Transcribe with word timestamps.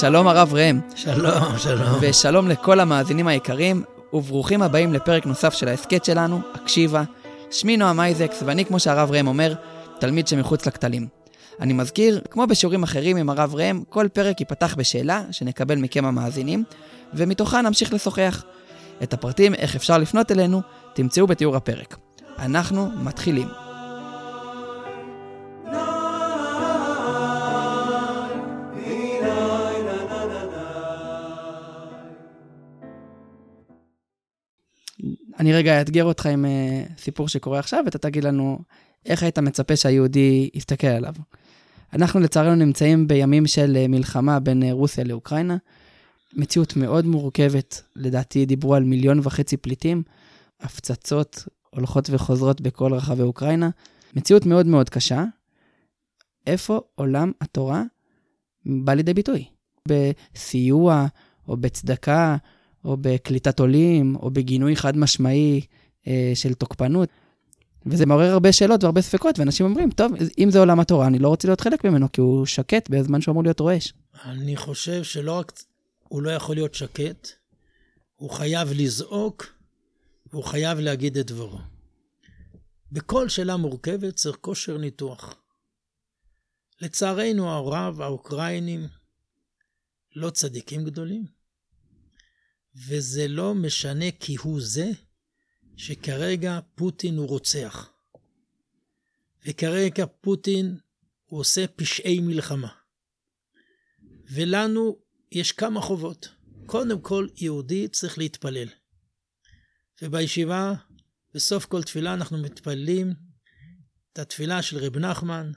שלום 0.00 0.28
הרב 0.28 0.54
ראם. 0.54 0.80
שלום, 0.96 1.58
שלום. 1.58 1.98
ושלום 2.00 2.48
לכל 2.48 2.80
המאזינים 2.80 3.26
היקרים, 3.26 3.82
וברוכים 4.12 4.62
הבאים 4.62 4.92
לפרק 4.92 5.26
נוסף 5.26 5.54
של 5.54 5.68
ההסכת 5.68 6.04
שלנו, 6.04 6.40
הקשיבה. 6.54 7.02
שמי 7.50 7.76
נועם 7.76 8.00
אייזקס, 8.00 8.42
ואני, 8.46 8.64
כמו 8.64 8.80
שהרב 8.80 9.10
ראם 9.10 9.26
אומר, 9.26 9.54
תלמיד 9.98 10.28
שמחוץ 10.28 10.66
לכתלים. 10.66 11.06
אני 11.60 11.72
מזכיר, 11.72 12.20
כמו 12.30 12.46
בשיעורים 12.46 12.82
אחרים 12.82 13.16
עם 13.16 13.30
הרב 13.30 13.54
ראם, 13.54 13.82
כל 13.88 14.06
פרק 14.12 14.40
ייפתח 14.40 14.74
בשאלה 14.78 15.22
שנקבל 15.30 15.76
מכם 15.76 16.04
המאזינים, 16.04 16.64
ומתוכה 17.14 17.62
נמשיך 17.62 17.92
לשוחח. 17.92 18.44
את 19.02 19.12
הפרטים 19.12 19.54
איך 19.54 19.76
אפשר 19.76 19.98
לפנות 19.98 20.32
אלינו, 20.32 20.62
תמצאו 20.94 21.26
בתיאור 21.26 21.56
הפרק. 21.56 21.96
אנחנו 22.38 22.90
מתחילים. 23.02 23.69
אני 35.40 35.52
רגע 35.52 35.78
אאתגר 35.78 36.04
אותך 36.04 36.26
עם 36.26 36.44
uh, 36.44 37.00
סיפור 37.00 37.28
שקורה 37.28 37.58
עכשיו, 37.58 37.82
ואתה 37.84 37.98
תגיד 37.98 38.24
לנו 38.24 38.58
איך 39.06 39.22
היית 39.22 39.38
מצפה 39.38 39.76
שהיהודי 39.76 40.50
יסתכל 40.54 40.86
עליו. 40.86 41.14
אנחנו 41.92 42.20
לצערנו 42.20 42.54
נמצאים 42.54 43.08
בימים 43.08 43.46
של 43.46 43.78
uh, 43.84 43.88
מלחמה 43.88 44.40
בין 44.40 44.62
uh, 44.62 44.66
רוסיה 44.72 45.04
לאוקראינה. 45.04 45.56
מציאות 46.36 46.76
מאוד 46.76 47.06
מורכבת, 47.06 47.82
לדעתי 47.96 48.46
דיברו 48.46 48.74
על 48.74 48.84
מיליון 48.84 49.20
וחצי 49.22 49.56
פליטים, 49.56 50.02
הפצצות 50.60 51.48
הולכות 51.70 52.10
וחוזרות 52.10 52.60
בכל 52.60 52.94
רחבי 52.94 53.22
אוקראינה. 53.22 53.70
מציאות 54.14 54.46
מאוד 54.46 54.66
מאוד 54.66 54.88
קשה. 54.88 55.24
איפה 56.46 56.80
עולם 56.94 57.32
התורה 57.40 57.82
בא 58.66 58.94
לידי 58.94 59.14
ביטוי? 59.14 59.44
בסיוע 59.88 61.06
או 61.48 61.56
בצדקה 61.56 62.36
או 62.84 62.96
בקליטת 63.00 63.60
עולים, 63.60 64.16
או 64.16 64.30
בגינוי 64.30 64.76
חד 64.76 64.96
משמעי 64.96 65.60
אה, 66.06 66.32
של 66.34 66.54
תוקפנות. 66.54 67.08
וזה 67.86 68.06
מעורר 68.06 68.32
הרבה 68.32 68.52
שאלות 68.52 68.84
והרבה 68.84 69.00
ספקות, 69.00 69.38
ואנשים 69.38 69.66
אומרים, 69.66 69.90
טוב, 69.90 70.12
אם 70.38 70.50
זה 70.50 70.58
עולם 70.58 70.80
התורה, 70.80 71.06
אני 71.06 71.18
לא 71.18 71.28
רוצה 71.28 71.48
להיות 71.48 71.60
חלק 71.60 71.84
ממנו, 71.84 72.12
כי 72.12 72.20
הוא 72.20 72.46
שקט 72.46 72.90
בזמן 72.90 73.20
שהוא 73.20 73.32
אמור 73.32 73.42
להיות 73.42 73.60
רועש. 73.60 73.92
אני 74.24 74.56
חושב 74.56 75.04
שלא 75.04 75.32
רק 75.32 75.52
הוא 76.08 76.22
לא 76.22 76.30
יכול 76.30 76.56
להיות 76.56 76.74
שקט, 76.74 77.28
הוא 78.16 78.30
חייב 78.30 78.68
לזעוק, 78.72 79.46
והוא 80.32 80.44
חייב 80.44 80.78
להגיד 80.78 81.18
את 81.18 81.26
דברו. 81.26 81.58
בכל 82.92 83.28
שאלה 83.28 83.56
מורכבת 83.56 84.14
צריך 84.14 84.36
כושר 84.40 84.78
ניתוח. 84.78 85.34
לצערנו 86.80 87.50
הרב, 87.50 88.00
האוקראינים 88.00 88.88
לא 90.16 90.30
צדיקים 90.30 90.84
גדולים. 90.84 91.39
וזה 92.88 93.28
לא 93.28 93.54
משנה 93.54 94.04
כהוא 94.20 94.60
זה 94.60 94.90
שכרגע 95.76 96.60
פוטין 96.74 97.16
הוא 97.16 97.28
רוצח. 97.28 97.92
וכרגע 99.46 100.04
פוטין 100.20 100.78
הוא 101.24 101.40
עושה 101.40 101.66
פשעי 101.66 102.20
מלחמה. 102.20 102.68
ולנו 104.30 104.98
יש 105.32 105.52
כמה 105.52 105.80
חובות. 105.80 106.28
קודם 106.66 107.00
כל, 107.00 107.28
יהודי 107.36 107.88
צריך 107.88 108.18
להתפלל. 108.18 108.68
ובישיבה, 110.02 110.74
בסוף 111.34 111.64
כל 111.64 111.82
תפילה 111.82 112.14
אנחנו 112.14 112.38
מתפללים 112.38 113.14
את 114.12 114.18
התפילה 114.18 114.62
של 114.62 114.78
רב 114.78 114.98
נחמן, 114.98 115.52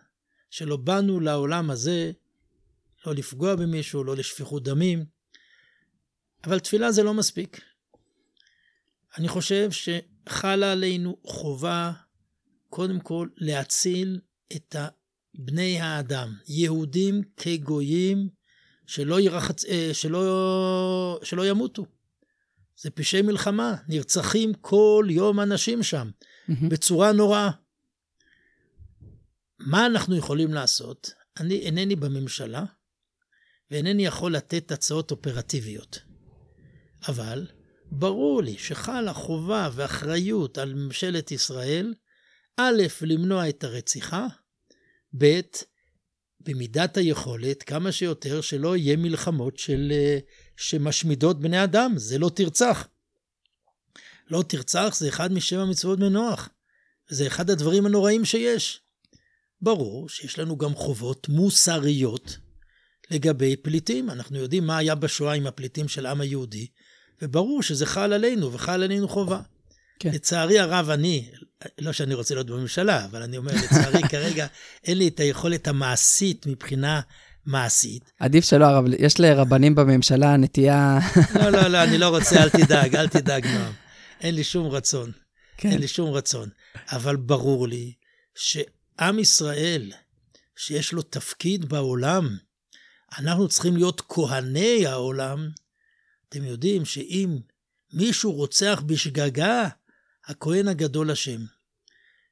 שלא 0.50 0.78
באנו 0.78 1.20
לעולם 1.20 1.70
הזה 1.70 2.12
לא 3.06 3.16
לפגוע 3.16 3.56
במישהו, 3.56 4.04
לא 4.04 4.16
לשפיכות 4.16 4.64
דמים, 4.64 5.06
אבל 6.44 6.60
תפילה 6.60 6.92
זה 6.92 7.04
לא 7.04 7.14
מספיק. 7.14 7.62
אני 9.18 9.28
חושב 9.28 9.70
שחלה 9.72 10.72
עלינו 10.72 11.18
חובה, 11.24 11.92
קודם 12.70 13.00
כל, 13.00 13.28
להציל 13.38 14.20
את 14.56 14.76
בני 15.36 15.82
האדם, 15.82 16.36
יהודים 16.48 17.22
כגויים, 17.38 18.30
שלא, 18.88 19.20
ירחצ... 19.20 19.66
אה, 19.66 19.90
שלא... 19.94 21.20
שלא 21.24 21.48
ימותו. 21.48 21.86
זה 22.78 22.90
פשעי 22.90 23.22
מלחמה, 23.22 23.76
נרצחים 23.88 24.54
כל 24.54 25.08
יום 25.10 25.40
אנשים 25.40 25.84
שם, 25.84 26.10
mm-hmm. 26.10 26.54
בצורה 26.70 27.12
נוראה. 27.12 27.50
מה 29.60 29.86
אנחנו 29.86 30.16
יכולים 30.16 30.54
לעשות? 30.54 31.14
אני 31.40 31.60
אינני 31.60 31.96
בממשלה, 31.96 32.64
ואינני 33.72 34.06
יכול 34.06 34.36
לתת 34.36 34.72
הצעות 34.72 35.12
אופרטיביות. 35.12 36.00
אבל 37.08 37.48
ברור 37.92 38.44
לי 38.44 38.58
שחלה 38.58 39.14
חובה 39.14 39.70
ואחריות 39.74 40.58
על 40.58 40.74
ממשלת 40.74 41.32
ישראל, 41.32 41.94
א', 42.58 42.82
למנוע 43.02 43.50
את 43.50 43.64
הרציחה, 43.64 44.28
ב', 45.18 45.42
במידת 46.40 46.98
היכולת, 46.98 47.64
כמה 47.64 47.92
שיותר, 47.92 48.42
שלא 48.42 48.78
יהיה 48.78 48.98
מלחמות 48.98 49.58
של, 49.58 49.92
אה, 49.92 50.18
שמשמידות 50.58 51.40
בני 51.40 51.64
אדם, 51.64 51.94
זה 51.98 52.18
לא 52.18 52.30
תרצח. 52.36 52.88
לא 54.30 54.44
תרצח 54.48 54.96
זה 54.98 55.10
אחד 55.10 55.34
משבע 55.34 55.66
מצוות 55.66 56.00
מנוח. 56.00 56.50
זה 57.10 57.28
אחד 57.28 57.50
הדברים 57.50 57.86
הנוראים 57.86 58.26
שיש. 58.26 58.82
ברור 59.62 60.10
שיש 60.10 60.40
לנו 60.40 60.58
גם 60.58 60.76
חובות 60.76 61.30
מוסריות 61.30 62.38
לגבי 63.12 63.56
פליטים. 63.56 64.10
אנחנו 64.10 64.38
יודעים 64.38 64.68
מה 64.68 64.78
היה 64.78 64.96
בשואה 64.96 65.34
עם 65.34 65.48
הפליטים 65.48 65.88
של 65.88 66.06
העם 66.06 66.22
היהודי, 66.22 66.68
וברור 67.22 67.64
שזה 67.64 67.86
חל 67.86 68.14
עלינו, 68.14 68.54
וחל 68.54 68.84
עלינו 68.84 69.08
חובה. 69.08 69.40
כן. 70.00 70.12
לצערי 70.14 70.60
הרב, 70.60 70.90
אני, 70.90 71.30
לא 71.80 71.92
שאני 71.92 72.14
רוצה 72.14 72.36
להיות 72.36 72.48
בממשלה, 72.48 73.06
אבל 73.06 73.22
אני 73.22 73.38
אומר, 73.38 73.52
לצערי 73.54 74.02
כרגע 74.12 74.48
אין 74.84 74.98
לי 74.98 75.08
את 75.08 75.20
היכולת 75.20 75.68
המעשית 75.68 76.46
מבחינה 76.48 77.02
מעשית. 77.46 78.12
עדיף 78.20 78.46
שלא, 78.46 78.66
הרב, 78.66 78.86
יש 79.00 79.20
לרבנים 79.20 79.76
בממשלה 79.76 80.38
נטייה... 80.38 81.00
לא, 81.40 81.50
לא, 81.50 81.68
לא, 81.68 81.84
אני 81.84 81.98
לא 81.98 82.10
רוצה, 82.10 82.44
אל 82.44 82.50
תדאג, 82.50 82.96
אל 82.96 83.08
תדאג, 83.08 83.48
נועם. 83.48 83.74
אין 84.22 84.36
לי 84.36 84.44
שום 84.44 84.68
רצון. 84.68 85.12
כן. 85.58 85.70
אין 85.70 85.80
לי 85.80 85.88
שום 85.88 86.12
רצון. 86.12 86.50
אבל 86.92 87.16
ברור 87.16 87.68
לי 87.68 87.94
שעם 88.36 89.20
ישראל, 89.20 89.92
שיש 90.56 90.94
לו 90.94 91.02
תפקיד 91.02 91.70
בעולם, 91.70 92.38
אנחנו 93.18 93.48
צריכים 93.48 93.76
להיות 93.76 94.02
כהני 94.10 94.88
העולם, 94.88 95.50
אתם 96.34 96.44
יודעים 96.44 96.86
שאם 96.86 97.38
מישהו 97.94 98.32
רוצח 98.32 98.84
בשגגה, 98.86 99.70
הכהן 100.26 100.68
הגדול 100.68 101.12
אשם. 101.12 101.42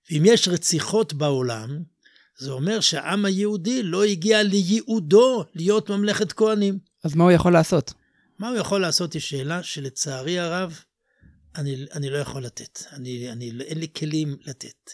ואם 0.09 0.23
יש 0.25 0.47
רציחות 0.47 1.13
בעולם, 1.13 1.84
זה 2.38 2.51
אומר 2.51 2.79
שהעם 2.79 3.25
היהודי 3.25 3.84
לא 3.84 4.03
הגיע 4.03 4.44
לייעודו 4.44 5.45
להיות 5.56 5.90
ממלכת 5.90 6.31
כהנים. 6.31 6.79
אז 7.03 7.16
מה 7.16 7.23
הוא 7.23 7.31
יכול 7.31 7.53
לעשות? 7.53 7.94
מה 8.40 8.50
הוא 8.50 8.57
יכול 8.57 8.81
לעשות 8.81 9.13
היא 9.13 9.22
שאלה 9.22 9.63
שלצערי 9.63 10.40
הרב, 10.40 10.79
אני, 11.56 11.85
אני 11.94 12.09
לא 12.09 12.17
יכול 12.17 12.44
לתת. 12.44 12.79
אני, 12.91 13.31
אני, 13.31 13.51
אין 13.61 13.79
לי 13.79 13.88
כלים 13.95 14.38
לתת. 14.45 14.91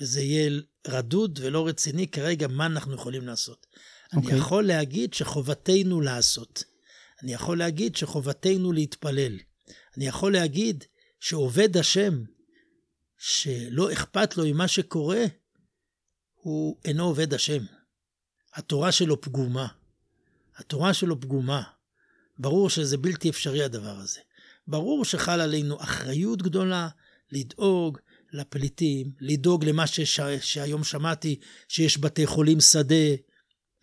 וזה 0.00 0.22
יהיה 0.22 0.60
רדוד 0.86 1.38
ולא 1.42 1.66
רציני 1.66 2.08
כרגע 2.08 2.48
מה 2.48 2.66
אנחנו 2.66 2.94
יכולים 2.94 3.26
לעשות. 3.26 3.66
Okay. 3.66 4.08
אני 4.12 4.22
אוקיי. 4.22 4.38
יכול 4.38 4.66
להגיד 4.66 5.14
שחובתנו 5.14 6.00
לעשות. 6.00 6.64
אני 7.22 7.34
יכול 7.34 7.58
להגיד 7.58 7.96
שחובתנו 7.96 8.72
להתפלל. 8.72 9.38
אני 9.96 10.06
יכול 10.06 10.32
להגיד 10.32 10.84
שעובד 11.20 11.76
השם, 11.76 12.24
שלא 13.18 13.92
אכפת 13.92 14.36
לו 14.36 14.44
ממה 14.46 14.68
שקורה, 14.68 15.24
הוא 16.34 16.76
אינו 16.84 17.04
עובד 17.04 17.34
השם. 17.34 17.64
התורה 18.54 18.92
שלו 18.92 19.20
פגומה. 19.20 19.66
התורה 20.56 20.94
שלו 20.94 21.20
פגומה. 21.20 21.62
ברור 22.38 22.70
שזה 22.70 22.96
בלתי 22.96 23.30
אפשרי 23.30 23.64
הדבר 23.64 23.96
הזה. 23.96 24.20
ברור 24.66 25.04
שחל 25.04 25.40
עלינו 25.40 25.80
אחריות 25.80 26.42
גדולה 26.42 26.88
לדאוג 27.32 27.98
לפליטים, 28.32 29.12
לדאוג 29.20 29.64
למה 29.64 29.86
שש... 29.86 30.20
שהיום 30.40 30.84
שמעתי, 30.84 31.40
שיש 31.68 31.98
בתי 31.98 32.26
חולים 32.26 32.60
שדה, 32.60 33.14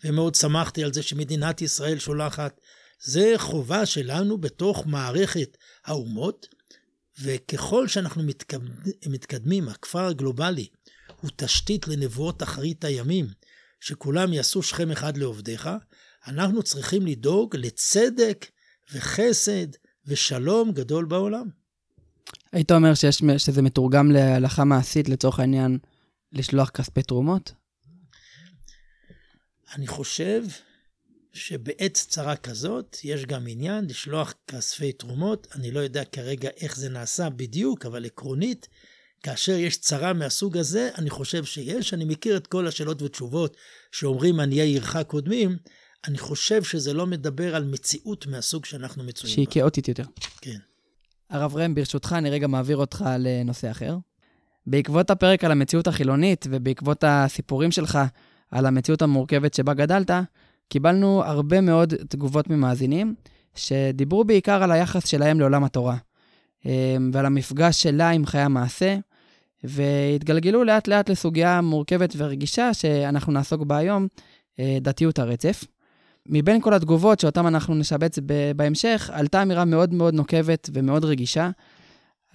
ומאוד 0.04 0.36
שמחתי 0.36 0.84
על 0.84 0.94
זה 0.94 1.04
שמדינת 1.04 1.62
ישראל 1.62 2.00
שולחת 2.00 2.60
זה 3.06 3.34
חובה 3.38 3.86
שלנו 3.86 4.38
בתוך 4.38 4.88
מערכת 4.88 5.58
האומות, 5.86 6.48
וככל 7.22 7.88
שאנחנו 7.88 8.24
מתקדמים, 8.24 8.74
מתקדמים, 9.08 9.70
הכפר 9.70 10.06
הגלובלי 10.06 10.68
הוא 11.22 11.32
תשתית 11.36 11.88
לנבואות 11.88 12.44
אחרית 12.44 12.84
הימים, 12.84 13.28
שכולם 13.80 14.34
יעשו 14.34 14.64
שכם 14.64 14.92
אחד 14.92 15.18
לעובדיך, 15.18 15.70
אנחנו 16.28 16.64
צריכים 16.64 17.08
לדאוג 17.08 17.56
לצדק 17.56 18.46
וחסד 18.94 19.68
ושלום 20.06 20.72
גדול 20.72 21.06
בעולם. 21.06 21.50
היית 22.52 22.72
אומר 22.72 22.94
שיש, 22.94 23.22
שזה 23.38 23.62
מתורגם 23.62 24.12
להלכה 24.12 24.64
מעשית, 24.64 25.10
לצורך 25.10 25.40
העניין, 25.40 25.78
לשלוח 26.32 26.70
כספי 26.70 27.04
תרומות? 27.04 27.54
אני 29.76 29.88
חושב 29.88 30.44
שבעת 31.34 31.94
צרה 31.94 32.36
כזאת 32.36 32.98
יש 33.04 33.26
גם 33.26 33.44
עניין 33.48 33.86
לשלוח 33.86 34.34
כספי 34.48 34.92
תרומות. 34.92 35.48
אני 35.56 35.72
לא 35.72 35.80
יודע 35.80 36.06
כרגע 36.06 36.50
איך 36.62 36.78
זה 36.78 36.90
נעשה 36.90 37.30
בדיוק, 37.30 37.86
אבל 37.86 38.06
עקרונית, 38.06 38.68
כאשר 39.24 39.52
יש 39.52 39.78
צרה 39.78 40.14
מהסוג 40.14 40.58
הזה, 40.58 40.90
אני 40.98 41.10
חושב 41.10 41.46
שיש. 41.46 41.94
אני 41.94 42.06
מכיר 42.06 42.38
את 42.38 42.48
כל 42.48 42.68
השאלות 42.68 43.02
ותשובות 43.02 43.58
שאומרים 43.92 44.40
עניי 44.40 44.62
עירך 44.62 44.98
קודמים. 45.08 45.58
אני 46.08 46.18
חושב 46.18 46.64
שזה 46.64 46.94
לא 46.94 47.08
מדבר 47.08 47.56
על 47.56 47.64
מציאות 47.64 48.28
מהסוג 48.28 48.66
שאנחנו 48.66 49.04
מצויים 49.04 49.34
שהיא 49.34 49.48
כאוטית 49.50 49.88
יותר. 49.88 50.04
כן. 50.42 50.58
הרב 51.30 51.56
ראם, 51.56 51.76
ברשותך, 51.76 52.16
אני 52.18 52.30
רגע 52.30 52.48
מעביר 52.48 52.78
אותך 52.78 53.06
לנושא 53.20 53.72
אחר. 53.72 53.98
בעקבות 54.68 55.10
הפרק 55.10 55.44
על 55.44 55.52
המציאות 55.52 55.88
החילונית 55.88 56.46
ובעקבות 56.50 57.04
הסיפורים 57.08 57.72
שלך 57.72 58.00
על 58.52 58.66
המציאות 58.66 59.02
המורכבת 59.02 59.54
שבה 59.54 59.74
גדלת, 59.74 60.12
קיבלנו 60.74 61.24
הרבה 61.26 61.62
מאוד 61.62 61.94
תגובות 62.10 62.50
ממאזינים, 62.50 63.16
שדיברו 63.56 64.24
בעיקר 64.24 64.64
על 64.64 64.72
היחס 64.72 65.08
שלהם 65.08 65.40
לעולם 65.40 65.64
התורה, 65.64 65.98
אמ, 66.66 67.12
ועל 67.14 67.26
המפגש 67.26 67.84
שלה 67.84 68.10
עם 68.10 68.26
חיי 68.26 68.42
המעשה, 68.42 68.98
והתגלגלו 69.64 70.64
לאט 70.64 70.88
לאט 70.88 71.10
לסוגיה 71.10 71.62
מורכבת 71.62 72.14
ורגישה 72.18 72.74
שאנחנו 72.74 73.34
נעסוק 73.34 73.62
בה 73.62 73.78
היום, 73.78 74.08
אה, 74.60 74.78
דתיות 74.82 75.20
הרצף. 75.20 75.64
מבין 76.26 76.62
כל 76.62 76.74
התגובות 76.74 77.20
שאותן 77.20 77.46
אנחנו 77.46 77.76
נשבץ 77.76 78.20
בהמשך, 78.56 79.10
עלתה 79.14 79.42
אמירה 79.42 79.66
מאוד 79.66 79.94
מאוד 79.94 80.14
נוקבת 80.14 80.70
ומאוד 80.74 81.06
רגישה, 81.06 81.50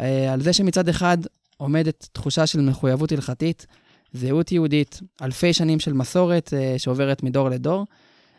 אה, 0.00 0.32
על 0.32 0.40
זה 0.40 0.52
שמצד 0.52 0.88
אחד 0.88 1.18
עומדת 1.56 2.08
תחושה 2.12 2.46
של 2.46 2.60
מחויבות 2.60 3.12
הלכתית, 3.12 3.66
זהות 4.12 4.52
יהודית, 4.52 5.00
אלפי 5.22 5.52
שנים 5.52 5.80
של 5.80 5.92
מסורת 5.92 6.54
אה, 6.56 6.74
שעוברת 6.78 7.22
מדור 7.22 7.48
לדור, 7.48 7.86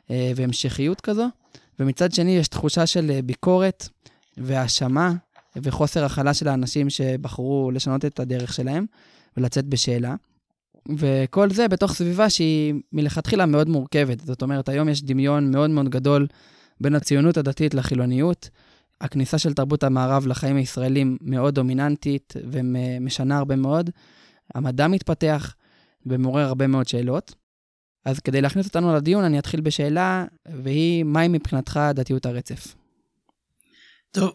והמשכיות 0.10 1.02
כזו, 1.02 1.28
ומצד 1.80 2.12
שני 2.12 2.38
יש 2.38 2.48
תחושה 2.48 2.86
של 2.86 3.20
ביקורת 3.26 3.90
והאשמה 4.38 5.14
וחוסר 5.56 6.06
הכלה 6.06 6.34
של 6.34 6.48
האנשים 6.48 6.90
שבחרו 6.90 7.72
לשנות 7.74 8.06
את 8.06 8.20
הדרך 8.20 8.54
שלהם 8.54 8.86
ולצאת 9.38 9.66
בשאלה. 9.66 10.16
וכל 10.98 11.50
זה 11.50 11.68
בתוך 11.68 11.94
סביבה 11.94 12.30
שהיא 12.30 12.74
מלכתחילה 12.94 13.46
מאוד 13.46 13.70
מורכבת. 13.70 14.20
זאת 14.20 14.42
אומרת, 14.42 14.70
היום 14.70 14.90
יש 14.90 15.04
דמיון 15.04 15.52
מאוד 15.52 15.70
מאוד 15.70 15.90
גדול 15.90 16.28
בין 16.82 16.96
הציונות 16.96 17.38
הדתית 17.38 17.74
לחילוניות. 17.74 18.50
הכניסה 19.02 19.38
של 19.38 19.54
תרבות 19.54 19.84
המערב 19.84 20.28
לחיים 20.28 20.56
הישראלים 20.56 21.18
מאוד 21.22 21.56
דומיננטית 21.56 22.34
ומשנה 22.52 23.38
הרבה 23.38 23.56
מאוד. 23.56 23.90
המדע 24.56 24.88
מתפתח 24.88 25.56
ומעורר 26.06 26.46
הרבה 26.46 26.68
מאוד 26.68 26.88
שאלות. 26.88 27.36
אז 28.06 28.20
כדי 28.20 28.42
להכניס 28.42 28.66
אותנו 28.68 28.96
לדיון, 28.96 29.24
אני 29.24 29.40
אתחיל 29.40 29.62
בשאלה, 29.62 30.26
והיא, 30.64 31.04
מהי 31.04 31.28
מבחינתך 31.28 31.80
דתיות 31.96 32.26
הרצף? 32.26 32.76
טוב, 34.12 34.32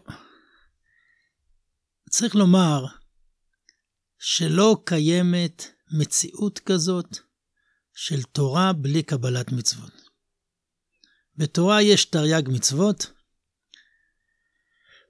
צריך 2.09 2.35
לומר 2.35 2.85
שלא 4.19 4.77
קיימת 4.85 5.63
מציאות 5.99 6.59
כזאת 6.59 7.17
של 7.93 8.23
תורה 8.23 8.73
בלי 8.73 9.03
קבלת 9.03 9.51
מצוות. 9.51 9.91
בתורה 11.37 11.81
יש 11.81 12.05
תרי"ג 12.05 12.49
מצוות. 12.49 13.11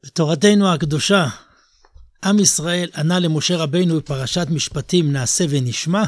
בתורתנו 0.05 0.73
הקדושה, 0.73 1.25
עם 2.25 2.39
ישראל 2.39 2.89
ענה 2.95 3.19
למשה 3.19 3.57
רבינו 3.57 3.97
בפרשת 3.97 4.47
משפטים 4.49 5.11
נעשה 5.11 5.45
ונשמע, 5.49 6.03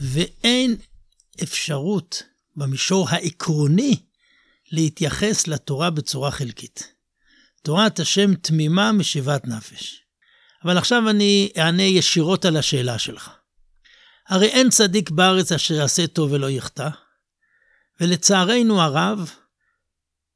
ואין 0.00 0.76
אפשרות 1.42 2.22
במישור 2.56 3.06
העקרוני 3.10 3.96
להתייחס 4.72 5.46
לתורה 5.46 5.90
בצורה 5.90 6.30
חלקית. 6.30 6.92
תורת 7.62 8.00
השם 8.00 8.34
תמימה 8.34 8.92
משיבת 8.92 9.46
נפש. 9.46 10.02
אבל 10.64 10.78
עכשיו 10.78 11.10
אני 11.10 11.50
אענה 11.58 11.82
ישירות 11.82 12.44
על 12.44 12.56
השאלה 12.56 12.98
שלך. 12.98 13.30
הרי 14.28 14.46
אין 14.46 14.70
צדיק 14.70 15.10
בארץ 15.10 15.52
אשר 15.52 15.74
יעשה 15.74 16.06
טוב 16.06 16.32
ולא 16.32 16.50
יחטא, 16.50 16.88
ולצערנו 18.00 18.82
הרב, 18.82 19.30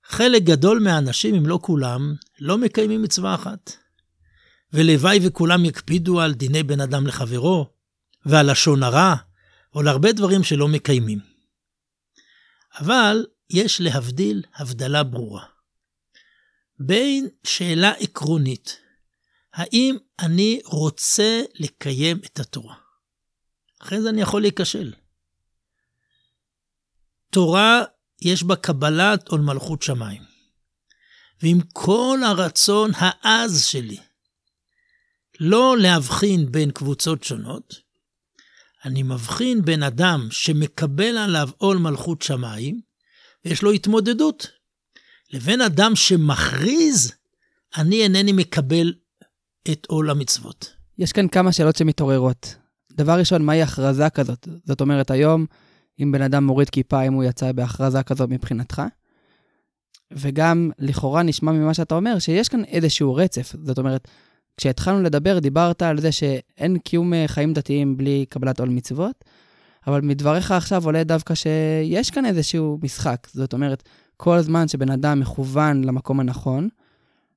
חלק 0.05 0.43
גדול 0.43 0.79
מהאנשים, 0.79 1.35
אם 1.35 1.47
לא 1.47 1.58
כולם, 1.62 2.14
לא 2.41 2.58
מקיימים 2.58 3.02
מצווה 3.02 3.35
אחת. 3.35 3.73
ולוואי 4.73 5.19
וכולם 5.23 5.64
יקפידו 5.64 6.20
על 6.20 6.35
דיני 6.35 6.62
בין 6.62 6.81
אדם 6.81 7.06
לחברו, 7.06 7.67
ועל 8.26 8.50
לשון 8.50 8.82
הרע, 8.82 9.14
או 9.75 9.83
להרבה 9.83 10.13
דברים 10.13 10.43
שלא 10.43 10.69
מקיימים. 10.69 11.19
אבל 12.81 13.27
יש 13.51 13.81
להבדיל 13.81 14.43
הבדלה 14.55 15.05
ברורה. 15.05 15.45
בין 16.79 17.29
שאלה 17.45 17.91
עקרונית, 17.91 18.79
האם 19.53 19.97
אני 20.19 20.61
רוצה 20.65 21.43
לקיים 21.55 22.19
את 22.19 22.41
התורה? 22.41 22.77
אחרי 23.83 24.03
זה 24.03 24.09
אני 24.11 24.21
יכול 24.21 24.41
להיכשל. 24.43 24.93
תורה, 27.31 27.83
יש 28.23 28.43
בה 28.43 28.57
קבלת 28.57 29.29
עול 29.29 29.41
מלכות 29.41 29.83
שמיים. 29.83 30.23
ועם 31.43 31.61
כל 31.73 32.19
הרצון 32.27 32.91
העז 32.95 33.65
שלי 33.65 33.99
לא 35.41 35.77
להבחין 35.79 36.53
בין 36.53 36.71
קבוצות 36.71 37.25
שונות, 37.25 37.75
אני 38.85 39.03
מבחין 39.03 39.62
בין 39.62 39.82
אדם 39.82 40.29
שמקבל 40.31 41.19
עליו 41.19 41.49
עול 41.56 41.79
מלכות 41.79 42.23
שמיים, 42.23 42.81
ויש 43.44 43.62
לו 43.62 43.71
התמודדות, 43.71 44.47
לבין 45.32 45.61
אדם 45.61 45.97
שמכריז, 45.97 47.12
אני 47.77 48.03
אינני 48.03 48.32
מקבל 48.32 48.94
את 49.71 49.87
עול 49.87 50.11
המצוות. 50.11 50.73
יש 50.99 51.12
כאן 51.12 51.29
כמה 51.29 51.53
שאלות 51.53 51.77
שמתעוררות. 51.77 52.56
דבר 52.93 53.19
ראשון, 53.19 53.43
מהי 53.43 53.62
הכרזה 53.62 54.11
כזאת? 54.11 54.49
זאת 54.65 54.81
אומרת, 54.81 55.11
היום, 55.11 55.47
אם 56.03 56.12
בן 56.12 56.23
אדם 56.23 56.44
מוריד 56.44 56.71
כיפה, 56.71 57.03
אם 57.03 57.12
הוא 57.12 57.25
יצא 57.25 57.53
בהכרזה 57.53 58.03
כזאת 58.03 58.29
מבחינתך? 58.29 58.83
וגם, 60.12 60.71
לכאורה 60.79 61.23
נשמע 61.23 61.53
ממה 61.53 61.75
שאתה 61.75 61.94
אומר, 61.94 62.19
שיש 62.19 62.49
כאן 62.49 62.65
איזשהו 62.65 63.15
רצף. 63.15 63.55
זאת 63.65 63.79
אומרת, 63.79 64.09
כשהתחלנו 64.56 65.02
לדבר, 65.02 65.38
דיברת 65.38 65.82
על 65.82 66.00
זה 66.00 66.12
שאין 66.12 66.79
קיום 66.79 67.14
אה, 67.14 67.25
חיים 67.29 67.52
דתיים 67.52 67.97
בלי 67.97 68.25
קבלת 68.29 68.61
עול 68.61 68.69
מצוות, 68.69 69.25
אבל 69.87 70.00
מדבריך 70.00 70.50
עכשיו 70.50 70.85
עולה 70.85 71.05
דווקא 71.05 71.35
שיש 71.35 72.11
כאן 72.11 72.26
איזשהו 72.26 72.78
משחק. 72.83 73.26
זאת 73.33 73.52
אומרת, 73.52 73.83
כל 74.16 74.40
זמן 74.40 74.69
שבן 74.69 74.90
אדם 74.90 75.21
מכוון 75.21 75.85
למקום 75.85 76.21
הנכון, 76.21 76.69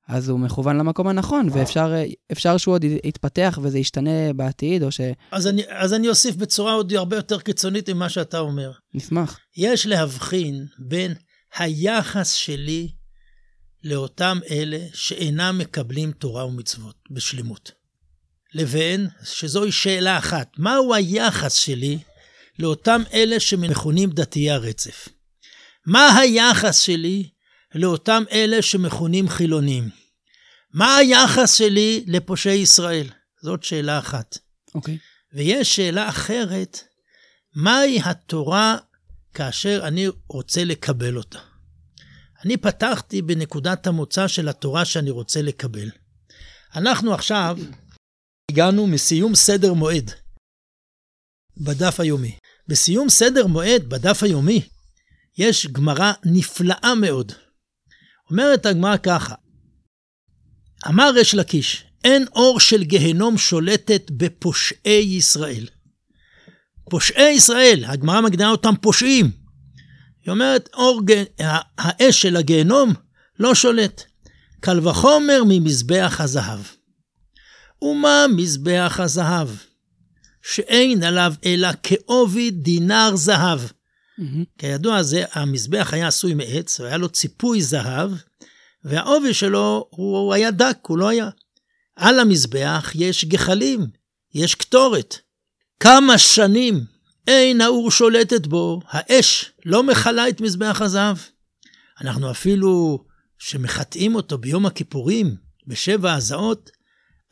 אז 0.08 0.28
הוא 0.28 0.40
מכוון 0.40 0.76
למקום 0.76 1.08
הנכון, 1.08 1.48
ואפשר 1.52 2.56
שהוא 2.56 2.74
עוד 2.74 2.84
יתפתח 2.84 3.58
וזה 3.62 3.78
ישתנה 3.78 4.32
בעתיד, 4.36 4.82
או 4.82 4.92
ש... 4.92 5.00
אז 5.30 5.46
אני, 5.46 5.62
אז 5.68 5.94
אני 5.94 6.08
אוסיף 6.08 6.36
בצורה 6.36 6.72
עוד 6.72 6.92
הרבה 6.92 7.16
יותר 7.16 7.40
קיצונית 7.40 7.90
ממה 7.90 8.08
שאתה 8.08 8.38
אומר. 8.38 8.72
נשמח. 8.94 9.38
יש 9.56 9.86
להבחין 9.86 10.66
בין 10.78 11.14
היחס 11.58 12.32
שלי 12.32 12.88
לאותם 13.84 14.38
אלה 14.50 14.78
שאינם 14.94 15.58
מקבלים 15.58 16.12
תורה 16.12 16.46
ומצוות 16.46 16.96
בשלמות, 17.10 17.72
לבין, 18.54 19.08
שזוהי 19.24 19.72
שאלה 19.72 20.18
אחת, 20.18 20.48
מהו 20.58 20.94
היחס 20.94 21.54
שלי 21.54 21.98
לאותם 22.58 23.02
אלה 23.12 23.40
שמכונים 23.40 24.10
דתיי 24.10 24.50
הרצף? 24.50 25.08
מה 25.86 26.18
היחס 26.18 26.80
שלי 26.80 27.28
לאותם 27.74 28.22
אלה 28.32 28.62
שמכונים 28.62 29.28
חילונים. 29.28 29.88
מה 30.72 30.96
היחס 30.96 31.54
שלי 31.54 32.04
לפושעי 32.06 32.58
ישראל? 32.58 33.06
זאת 33.42 33.64
שאלה 33.64 33.98
אחת. 33.98 34.38
אוקיי. 34.74 34.94
Okay. 34.94 34.98
ויש 35.36 35.76
שאלה 35.76 36.08
אחרת, 36.08 36.80
מהי 37.54 38.00
התורה 38.04 38.76
כאשר 39.34 39.80
אני 39.84 40.06
רוצה 40.28 40.64
לקבל 40.64 41.16
אותה? 41.16 41.53
אני 42.44 42.56
פתחתי 42.56 43.22
בנקודת 43.22 43.86
המוצא 43.86 44.28
של 44.28 44.48
התורה 44.48 44.84
שאני 44.84 45.10
רוצה 45.10 45.42
לקבל. 45.42 45.90
אנחנו 46.76 47.14
עכשיו 47.14 47.58
הגענו 48.50 48.86
מסיום 48.86 49.34
סדר 49.34 49.72
מועד 49.72 50.10
בדף 51.56 52.00
היומי. 52.00 52.38
בסיום 52.68 53.08
סדר 53.08 53.46
מועד 53.46 53.88
בדף 53.88 54.22
היומי 54.22 54.68
יש 55.38 55.66
גמרא 55.66 56.12
נפלאה 56.24 56.94
מאוד. 57.00 57.32
אומרת 58.30 58.66
הגמרא 58.66 58.96
ככה, 58.96 59.34
אמר 60.88 61.10
ריש 61.14 61.34
לקיש, 61.34 61.84
אין 62.04 62.26
אור 62.32 62.60
של 62.60 62.84
גהנום 62.84 63.38
שולטת 63.38 64.10
בפושעי 64.10 65.16
ישראל. 65.16 65.66
פושעי 66.90 67.32
ישראל, 67.32 67.84
הגמרא 67.84 68.20
מגדירה 68.20 68.50
אותם 68.50 68.74
פושעים. 68.80 69.43
היא 70.24 70.32
אומרת, 70.32 70.68
אור 70.74 71.00
האש 71.78 72.22
של 72.22 72.36
הגהנום 72.36 72.92
לא 73.38 73.54
שולט. 73.54 74.02
קל 74.60 74.88
וחומר 74.88 75.42
ממזבח 75.48 76.20
הזהב. 76.20 76.60
ומה 77.82 78.26
מזבח 78.36 79.00
הזהב? 79.02 79.48
שאין 80.42 81.02
עליו 81.02 81.34
אלא 81.44 81.68
כעובי 81.82 82.50
דינר 82.50 83.10
זהב. 83.14 83.60
מהמם. 84.18 84.44
כידוע, 84.58 85.02
זה, 85.02 85.24
המזבח 85.32 85.88
היה 85.92 86.08
עשוי 86.08 86.34
מעץ, 86.34 86.80
והיה 86.80 86.96
לו 86.96 87.08
ציפוי 87.08 87.62
זהב, 87.62 88.10
והעובי 88.84 89.34
שלו, 89.34 89.88
הוא, 89.90 90.18
הוא 90.18 90.34
היה 90.34 90.50
דק, 90.50 90.78
הוא 90.86 90.98
לא 90.98 91.08
היה. 91.08 91.28
על 91.96 92.20
המזבח 92.20 92.92
יש 92.94 93.24
גחלים, 93.24 93.86
יש 94.34 94.54
קטורת. 94.54 95.16
כמה 95.80 96.18
שנים 96.18 96.84
אין 97.26 97.60
האור 97.60 97.90
שולטת 97.90 98.46
בו, 98.46 98.80
האש 98.88 99.52
לא 99.64 99.82
מכלה 99.82 100.28
את 100.28 100.40
מזבח 100.40 100.80
הזהב. 100.80 101.16
אנחנו 102.00 102.30
אפילו, 102.30 103.04
שמחטאים 103.38 104.14
אותו 104.14 104.38
ביום 104.38 104.66
הכיפורים, 104.66 105.36
בשבע 105.66 106.14
הזעות, 106.14 106.70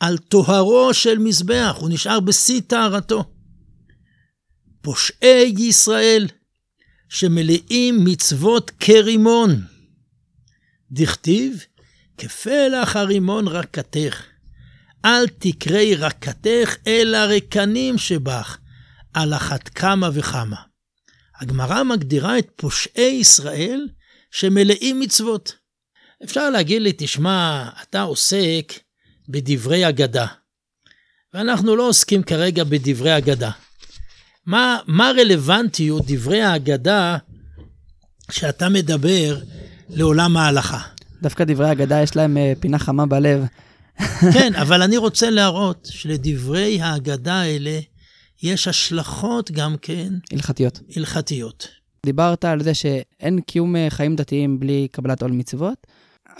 על 0.00 0.18
טוהרו 0.18 0.94
של 0.94 1.18
מזבח, 1.18 1.76
הוא 1.78 1.90
נשאר 1.90 2.20
בשיא 2.20 2.60
טהרתו. 2.66 3.24
פושעי 4.82 5.54
ישראל, 5.58 6.28
שמלאים 7.08 8.04
מצוות 8.04 8.70
כרימון. 8.80 9.62
דכתיב, 10.90 11.64
כפלח 12.18 12.96
הרימון 12.96 13.48
רקתך, 13.48 14.22
אל 15.04 15.28
תקרי 15.28 15.94
רקתך, 15.94 16.76
אלא 16.86 17.18
רקנים 17.18 17.98
שבך, 17.98 18.58
על 19.14 19.34
אחת 19.34 19.68
כמה 19.68 20.10
וכמה. 20.14 20.56
הגמרא 21.40 21.82
מגדירה 21.82 22.38
את 22.38 22.48
פושעי 22.56 23.18
ישראל 23.20 23.88
שמלאים 24.30 25.00
מצוות. 25.00 25.56
אפשר 26.24 26.50
להגיד 26.50 26.82
לי, 26.82 26.92
תשמע, 26.96 27.68
אתה 27.82 28.02
עוסק 28.02 28.72
בדברי 29.28 29.88
אגדה, 29.88 30.26
ואנחנו 31.34 31.76
לא 31.76 31.88
עוסקים 31.88 32.22
כרגע 32.22 32.64
בדברי 32.64 33.18
אגדה. 33.18 33.50
מה, 34.46 34.78
מה 34.86 35.10
רלוונטיות 35.18 36.02
דברי 36.06 36.42
האגדה 36.42 37.16
שאתה 38.30 38.68
מדבר 38.68 39.38
לעולם 39.88 40.36
ההלכה? 40.36 40.80
דווקא 41.22 41.44
דברי 41.44 41.72
אגדה 41.72 42.02
יש 42.02 42.16
להם 42.16 42.36
אה, 42.36 42.52
פינה 42.60 42.78
חמה 42.78 43.06
בלב. 43.06 43.44
כן, 44.34 44.54
אבל 44.54 44.82
אני 44.82 44.96
רוצה 44.96 45.30
להראות 45.30 45.88
שלדברי 45.90 46.80
האגדה 46.80 47.34
האלה 47.34 47.80
יש 48.42 48.68
השלכות 48.68 49.50
גם 49.50 49.76
כן 49.82 50.08
הלכתיות. 50.32 50.80
הלכתיות. 50.96 51.68
דיברת 52.06 52.44
על 52.44 52.62
זה 52.62 52.74
שאין 52.74 53.40
קיום 53.40 53.76
אה, 53.76 53.86
חיים 53.90 54.16
דתיים 54.16 54.60
בלי 54.60 54.88
קבלת 54.92 55.22
עול 55.22 55.32
מצוות, 55.32 55.86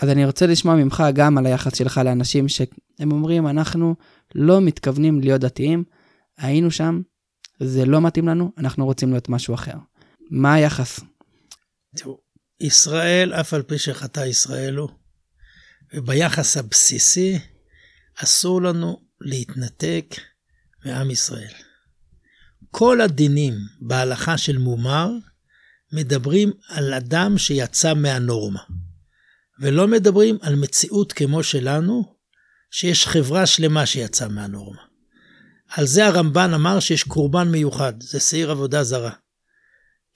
אז 0.01 0.09
אני 0.09 0.25
רוצה 0.25 0.47
לשמוע 0.47 0.75
ממך 0.75 1.03
גם 1.13 1.37
על 1.37 1.45
היחס 1.45 1.77
שלך 1.77 2.01
לאנשים 2.05 2.47
שהם 2.49 3.11
אומרים, 3.11 3.47
אנחנו 3.47 3.95
לא 4.35 4.61
מתכוונים 4.61 5.21
להיות 5.21 5.41
דתיים, 5.41 5.83
היינו 6.37 6.71
שם, 6.71 7.01
זה 7.59 7.85
לא 7.85 8.01
מתאים 8.01 8.27
לנו, 8.27 8.51
אנחנו 8.57 8.85
רוצים 8.85 9.11
להיות 9.11 9.29
משהו 9.29 9.53
אחר. 9.53 9.77
מה 10.29 10.53
היחס? 10.53 10.99
תראו, 11.95 12.17
ישראל, 12.59 13.33
אף 13.33 13.53
על 13.53 13.61
פי 13.61 13.77
שחטא 13.77 14.19
ישראל 14.19 14.75
הוא, 14.75 14.89
וביחס 15.93 16.57
הבסיסי, 16.57 17.39
אסור 18.15 18.61
לנו 18.61 18.99
להתנתק 19.21 20.15
מעם 20.85 21.11
ישראל. 21.11 21.53
כל 22.75 23.01
הדינים 23.01 23.53
בהלכה 23.81 24.37
של 24.37 24.57
מומר 24.57 25.09
מדברים 25.91 26.51
על 26.67 26.93
אדם 26.93 27.37
שיצא 27.37 27.93
מהנורמה, 27.93 28.59
ולא 29.59 29.87
מדברים 29.87 30.37
על 30.41 30.55
מציאות 30.55 31.13
כמו 31.13 31.43
שלנו, 31.43 32.15
שיש 32.71 33.07
חברה 33.07 33.45
שלמה 33.45 33.85
שיצאה 33.85 34.27
מהנורמה. 34.27 34.81
על 35.67 35.85
זה 35.85 36.05
הרמב"ן 36.05 36.53
אמר 36.53 36.79
שיש 36.79 37.03
קורבן 37.03 37.47
מיוחד, 37.47 37.93
זה 38.01 38.19
שעיר 38.19 38.51
עבודה 38.51 38.83
זרה. 38.83 39.11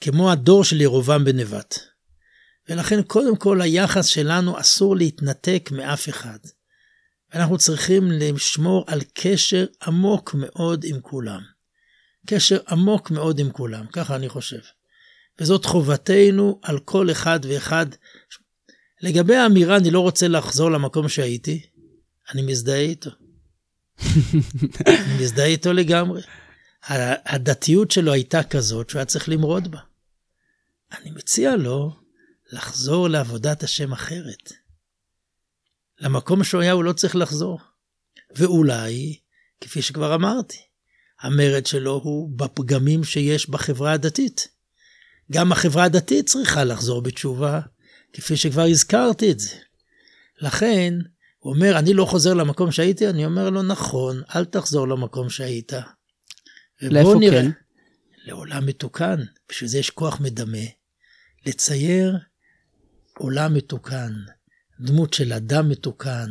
כמו 0.02 0.32
הדור 0.32 0.64
של 0.64 0.82
ירובעם 0.82 1.26
בן 1.26 1.40
נבט. 1.40 1.80
ולכן 2.70 3.04
קודם 3.04 3.36
כל 3.36 3.62
היחס 3.62 4.06
שלנו 4.06 4.60
אסור 4.60 4.96
להתנתק 4.96 5.70
מאף 5.72 6.10
אחד. 6.10 6.40
אנחנו 7.34 7.58
צריכים 7.58 8.12
לשמור 8.12 8.86
על 8.88 9.02
קשר 9.14 9.66
עמוק 9.88 10.34
מאוד 10.34 10.86
עם 10.88 11.00
כולם. 11.02 11.57
קשר 12.28 12.58
עמוק 12.70 13.12
מאוד 13.12 13.40
עם 13.40 13.52
כולם, 13.52 13.88
ככה 13.88 14.16
אני 14.16 14.30
חושב. 14.30 14.60
וזאת 15.40 15.66
חובתנו 15.66 16.60
על 16.64 16.80
כל 16.80 17.12
אחד 17.12 17.40
ואחד. 17.44 17.86
לגבי 19.02 19.36
האמירה, 19.36 19.78
אני 19.78 19.92
לא 19.92 20.00
רוצה 20.00 20.28
לחזור 20.28 20.72
למקום 20.72 21.10
שהייתי, 21.10 21.66
אני 22.34 22.42
מזדהה 22.42 22.80
איתו. 22.80 23.10
אני 24.88 25.18
מזדהה 25.22 25.46
איתו 25.46 25.74
לגמרי. 25.74 26.22
הדתיות 27.26 27.92
שלו 27.92 28.14
הייתה 28.14 28.44
כזאת 28.44 28.90
שהוא 28.90 29.00
היה 29.00 29.06
צריך 29.06 29.30
למרוד 29.30 29.72
בה. 29.72 29.80
אני 30.92 31.12
מציע 31.12 31.56
לו 31.56 31.96
לחזור 32.52 33.08
לעבודת 33.08 33.64
השם 33.64 33.92
אחרת. 33.92 34.54
למקום 36.00 36.44
שהוא 36.44 36.62
היה 36.62 36.72
הוא 36.72 36.84
לא 36.84 36.94
צריך 36.94 37.16
לחזור. 37.16 37.60
ואולי, 38.36 39.20
כפי 39.62 39.82
שכבר 39.82 40.16
אמרתי, 40.16 40.67
המרד 41.22 41.66
שלו 41.66 42.02
הוא 42.04 42.30
בפגמים 42.36 43.04
שיש 43.04 43.50
בחברה 43.50 43.92
הדתית. 43.92 44.48
גם 45.32 45.52
החברה 45.52 45.84
הדתית 45.84 46.26
צריכה 46.26 46.64
לחזור 46.64 47.02
בתשובה, 47.02 47.60
כפי 48.14 48.38
שכבר 48.38 48.62
הזכרתי 48.62 49.32
את 49.32 49.40
זה. 49.40 49.56
לכן, 50.42 50.94
הוא 51.40 51.54
אומר, 51.54 51.80
אני 51.80 51.94
לא 51.94 52.06
חוזר 52.06 52.34
למקום 52.34 52.72
שהייתי, 52.72 53.10
אני 53.10 53.26
אומר 53.26 53.50
לו, 53.50 53.64
נכון, 53.64 54.22
אל 54.36 54.46
תחזור 54.46 54.88
למקום 54.88 55.30
שהיית. 55.30 55.74
לאיפה 56.82 57.16
נראה. 57.20 57.42
כן? 57.42 57.50
לעולם 58.26 58.66
מתוקן, 58.66 59.24
בשביל 59.50 59.70
זה 59.70 59.78
יש 59.78 59.90
כוח 59.90 60.20
מדמה. 60.20 60.66
לצייר 61.46 62.18
עולם 63.18 63.54
מתוקן, 63.54 64.14
דמות 64.80 65.14
של 65.14 65.34
אדם 65.34 65.70
מתוקן, 65.70 66.28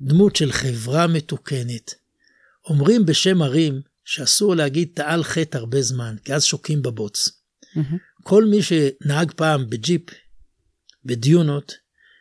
דמות 0.00 0.36
של 0.36 0.52
חברה 0.52 1.06
מתוקנת. 1.06 1.94
אומרים 2.64 3.06
בשם 3.06 3.42
ערים 3.42 3.82
שאסור 4.04 4.54
להגיד 4.54 4.88
תעל 4.94 5.24
חטא 5.24 5.58
הרבה 5.58 5.82
זמן, 5.82 6.16
כי 6.24 6.34
אז 6.34 6.44
שוקים 6.44 6.82
בבוץ. 6.82 7.28
מהמם. 7.74 7.98
כל 8.22 8.44
מי 8.44 8.58
שנהג 8.62 9.32
פעם 9.36 9.70
בג'יפ, 9.70 10.02
בדיונות, 11.04 11.72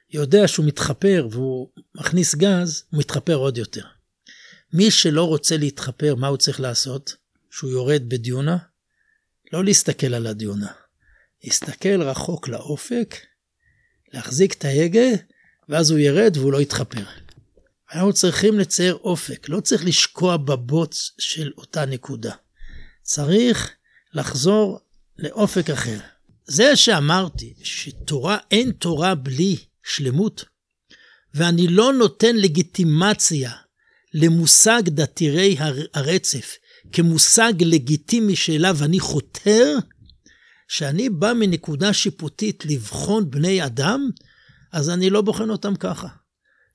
יודע 0.09 0.47
שהוא 0.47 0.65
מתחפר 0.65 1.27
והוא 1.31 1.69
מכניס 1.95 2.35
גז, 2.35 2.83
הוא 2.89 2.99
מתחפר 2.99 3.35
עוד 3.35 3.57
יותר. 3.57 3.85
מי 4.73 4.91
שלא 4.91 5.23
רוצה 5.23 5.57
להתחפר, 5.57 6.15
מה 6.15 6.27
הוא 6.27 6.37
צריך 6.37 6.59
לעשות? 6.59 7.15
שהוא 7.51 7.71
יורד 7.71 8.09
בדיונה? 8.09 8.57
לא 9.53 9.63
להסתכל 9.63 10.13
על 10.13 10.27
הדיונה. 10.27 10.71
להסתכל 11.43 12.01
רחוק 12.01 12.47
לאופק, 12.47 13.15
להחזיק 14.13 14.53
את 14.53 14.65
ההגה, 14.65 15.09
ואז 15.69 15.91
הוא 15.91 15.99
ירד 15.99 16.37
והוא 16.37 16.51
לא 16.51 16.61
יתחפר. 16.61 17.03
אנחנו 17.93 18.13
צריכים 18.13 18.59
לצייר 18.59 18.95
אופק, 18.95 19.49
לא 19.49 19.59
צריך 19.59 19.85
לשקוע 19.85 20.37
בבוץ 20.37 21.11
של 21.19 21.51
אותה 21.57 21.85
נקודה. 21.85 22.33
צריך 23.01 23.71
לחזור 24.13 24.79
לאופק 25.17 25.69
אחר. 25.69 25.99
זה 26.45 26.75
שאמרתי 26.75 27.53
שתורה, 27.63 28.37
אין 28.51 28.71
תורה 28.71 29.15
בלי 29.15 29.57
שלמות, 29.83 30.45
ואני 31.33 31.67
לא 31.67 31.93
נותן 31.93 32.35
לגיטימציה 32.35 33.51
למושג 34.13 34.81
דתירי 34.85 35.55
הר- 35.59 35.85
הרצף 35.93 36.55
כמושג 36.91 37.53
לגיטימי 37.59 38.35
שאליו 38.35 38.77
אני 38.81 38.99
חותר, 38.99 39.77
שאני 40.67 41.09
בא 41.09 41.33
מנקודה 41.33 41.93
שיפוטית 41.93 42.65
לבחון 42.65 43.29
בני 43.29 43.65
אדם, 43.65 44.09
אז 44.71 44.89
אני 44.89 45.09
לא 45.09 45.21
בוחן 45.21 45.49
אותם 45.49 45.75
ככה. 45.75 46.07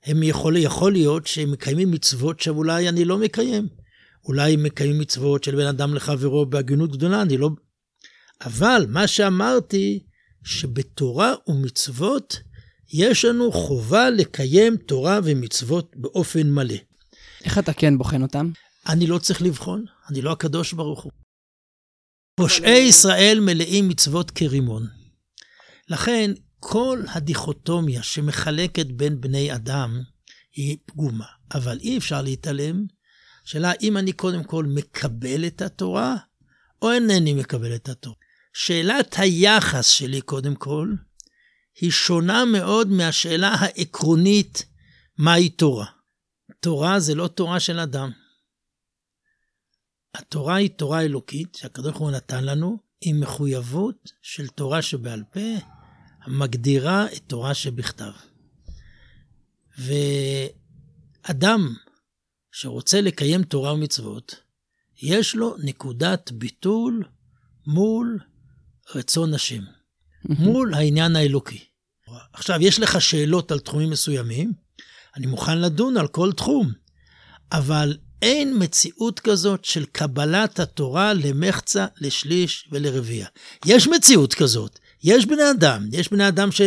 הם 0.07 0.23
יכול, 0.23 0.57
יכול 0.57 0.91
להיות 0.91 1.27
שהם 1.27 1.51
מקיימים 1.51 1.91
מצוות 1.91 2.39
שאולי 2.39 2.89
אני 2.89 3.05
לא 3.05 3.17
מקיים. 3.17 3.67
אולי 4.25 4.53
הם 4.53 4.63
מקיימים 4.63 4.99
מצוות 4.99 5.43
של 5.43 5.55
בין 5.55 5.67
אדם 5.67 5.93
לחברו 5.93 6.45
בהגינות 6.45 6.91
גדולה, 6.91 7.21
אני 7.21 7.37
לא... 7.37 7.49
אבל 8.41 8.85
מה 8.89 9.07
שאמרתי, 9.07 9.99
שבתורה 10.43 11.33
ומצוות 11.47 12.39
יש 12.93 13.25
לנו 13.25 13.51
חובה 13.51 14.09
לקיים 14.09 14.77
תורה 14.77 15.19
ומצוות 15.23 15.95
באופן 15.95 16.49
מלא. 16.49 16.75
איך 17.43 17.57
אתה 17.57 17.73
כן 17.73 17.97
בוחן 17.97 18.21
אותם? 18.21 18.51
אני 18.87 19.07
לא 19.07 19.17
צריך 19.17 19.41
לבחון, 19.41 19.85
אני 20.09 20.21
לא 20.21 20.31
הקדוש 20.31 20.73
ברוך 20.73 21.03
הוא. 21.03 21.11
פושעי 22.35 22.79
ישראל 22.79 23.39
מלאים 23.39 23.89
מצוות 23.89 24.31
כרימון. 24.31 24.87
לכן, 25.89 26.31
כל 26.59 27.03
הדיכוטומיה 27.07 28.03
שמחלקת 28.03 28.85
בין 28.85 29.21
בני 29.21 29.55
אדם 29.55 30.01
היא 30.55 30.77
פגומה. 30.85 31.25
אבל 31.53 31.79
אי 31.79 31.97
אפשר 31.97 32.21
להתעלם. 32.21 32.85
שאלה 33.45 33.71
אם 33.81 33.97
אני 33.97 34.13
קודם 34.13 34.43
כל 34.43 34.65
מקבל 34.65 35.47
את 35.47 35.61
התורה, 35.61 36.15
או 36.81 36.91
אינני 36.91 37.33
מקבל 37.33 37.75
את 37.75 37.89
התורה. 37.89 38.15
שאלת 38.53 39.15
היחס 39.17 39.87
שלי 39.87 40.21
קודם 40.21 40.55
כל, 40.55 40.93
היא 41.79 41.91
שונה 41.91 42.45
מאוד 42.45 42.87
מהשאלה 42.87 43.49
העקרונית 43.49 44.65
מהי 45.17 45.49
תורה. 45.49 45.85
תורה 46.59 46.99
זה 46.99 47.15
לא 47.15 47.27
תורה 47.27 47.59
של 47.59 47.79
אדם. 47.79 48.11
התורה 50.13 50.55
היא 50.55 50.69
תורה 50.69 51.01
אלוקית 51.01 51.55
שהקדוש 51.55 51.91
ברוך 51.91 52.01
הוא 52.01 52.11
נתן 52.11 52.43
לנו, 52.43 52.77
עם 53.01 53.19
מחויבות 53.19 54.11
של 54.21 54.47
תורה 54.47 54.81
שבעל 54.81 55.23
פה, 55.33 55.39
המגדירה 56.27 57.05
את 57.05 57.21
תורה 57.27 57.53
שבכתב. 57.53 58.11
ואדם 59.77 61.73
שרוצה 62.51 63.01
לקיים 63.01 63.43
תורה 63.43 63.73
ומצוות, 63.73 64.35
יש 65.01 65.35
לו 65.35 65.55
נקודת 65.63 66.31
ביטול 66.31 67.03
מול 67.67 68.19
רצון 68.95 69.33
השם, 69.33 69.63
מול 70.25 70.73
העניין 70.73 71.15
האלוקי. 71.15 71.65
עכשיו, 72.33 72.61
יש 72.61 72.79
לך 72.79 73.01
שאלות 73.01 73.51
על 73.51 73.59
תחומים 73.59 73.89
מסוימים, 73.89 74.53
אני 75.15 75.27
מוכן 75.27 75.57
לדון 75.61 75.97
על 75.97 76.07
כל 76.07 76.31
תחום, 76.31 76.71
אבל 77.51 77.97
אין 78.21 78.63
מציאות 78.63 79.19
כזאת 79.19 79.65
של 79.65 79.85
קבלת 79.85 80.59
התורה 80.59 81.13
למחצה, 81.13 81.85
לשליש 82.01 82.67
ולרביע. 82.71 83.27
יש 83.65 83.87
מציאות 83.87 84.33
כזאת. 84.33 84.79
יש 85.03 85.25
בני 85.25 85.51
אדם, 85.51 85.85
יש 85.91 86.11
בני 86.11 86.27
אדם 86.27 86.51
ש, 86.51 86.61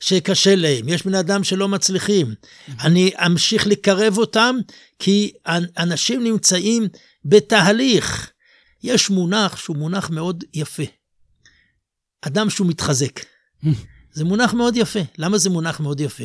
שקשה 0.00 0.56
להם, 0.56 0.88
יש 0.88 1.06
בני 1.06 1.20
אדם 1.20 1.44
שלא 1.44 1.68
מצליחים. 1.68 2.34
אני 2.80 3.10
אמשיך 3.26 3.66
לקרב 3.66 4.18
אותם, 4.18 4.56
כי 4.98 5.32
אנשים 5.78 6.24
נמצאים 6.24 6.88
בתהליך. 7.24 8.30
יש 8.82 9.10
מונח 9.10 9.56
שהוא 9.56 9.76
מונח 9.76 10.10
מאוד 10.10 10.44
יפה. 10.54 10.82
אדם 12.22 12.50
שהוא 12.50 12.66
מתחזק. 12.66 13.20
זה 14.14 14.24
מונח 14.24 14.54
מאוד 14.54 14.76
יפה. 14.76 15.00
למה 15.18 15.38
זה 15.38 15.50
מונח 15.50 15.80
מאוד 15.80 16.00
יפה? 16.00 16.24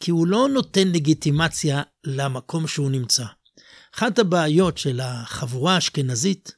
כי 0.00 0.10
הוא 0.10 0.26
לא 0.26 0.48
נותן 0.48 0.88
לגיטימציה 0.88 1.82
למקום 2.04 2.66
שהוא 2.66 2.90
נמצא. 2.90 3.24
אחת 3.96 4.18
הבעיות 4.18 4.78
של 4.78 5.00
החבורה 5.02 5.74
האשכנזית, 5.74 6.52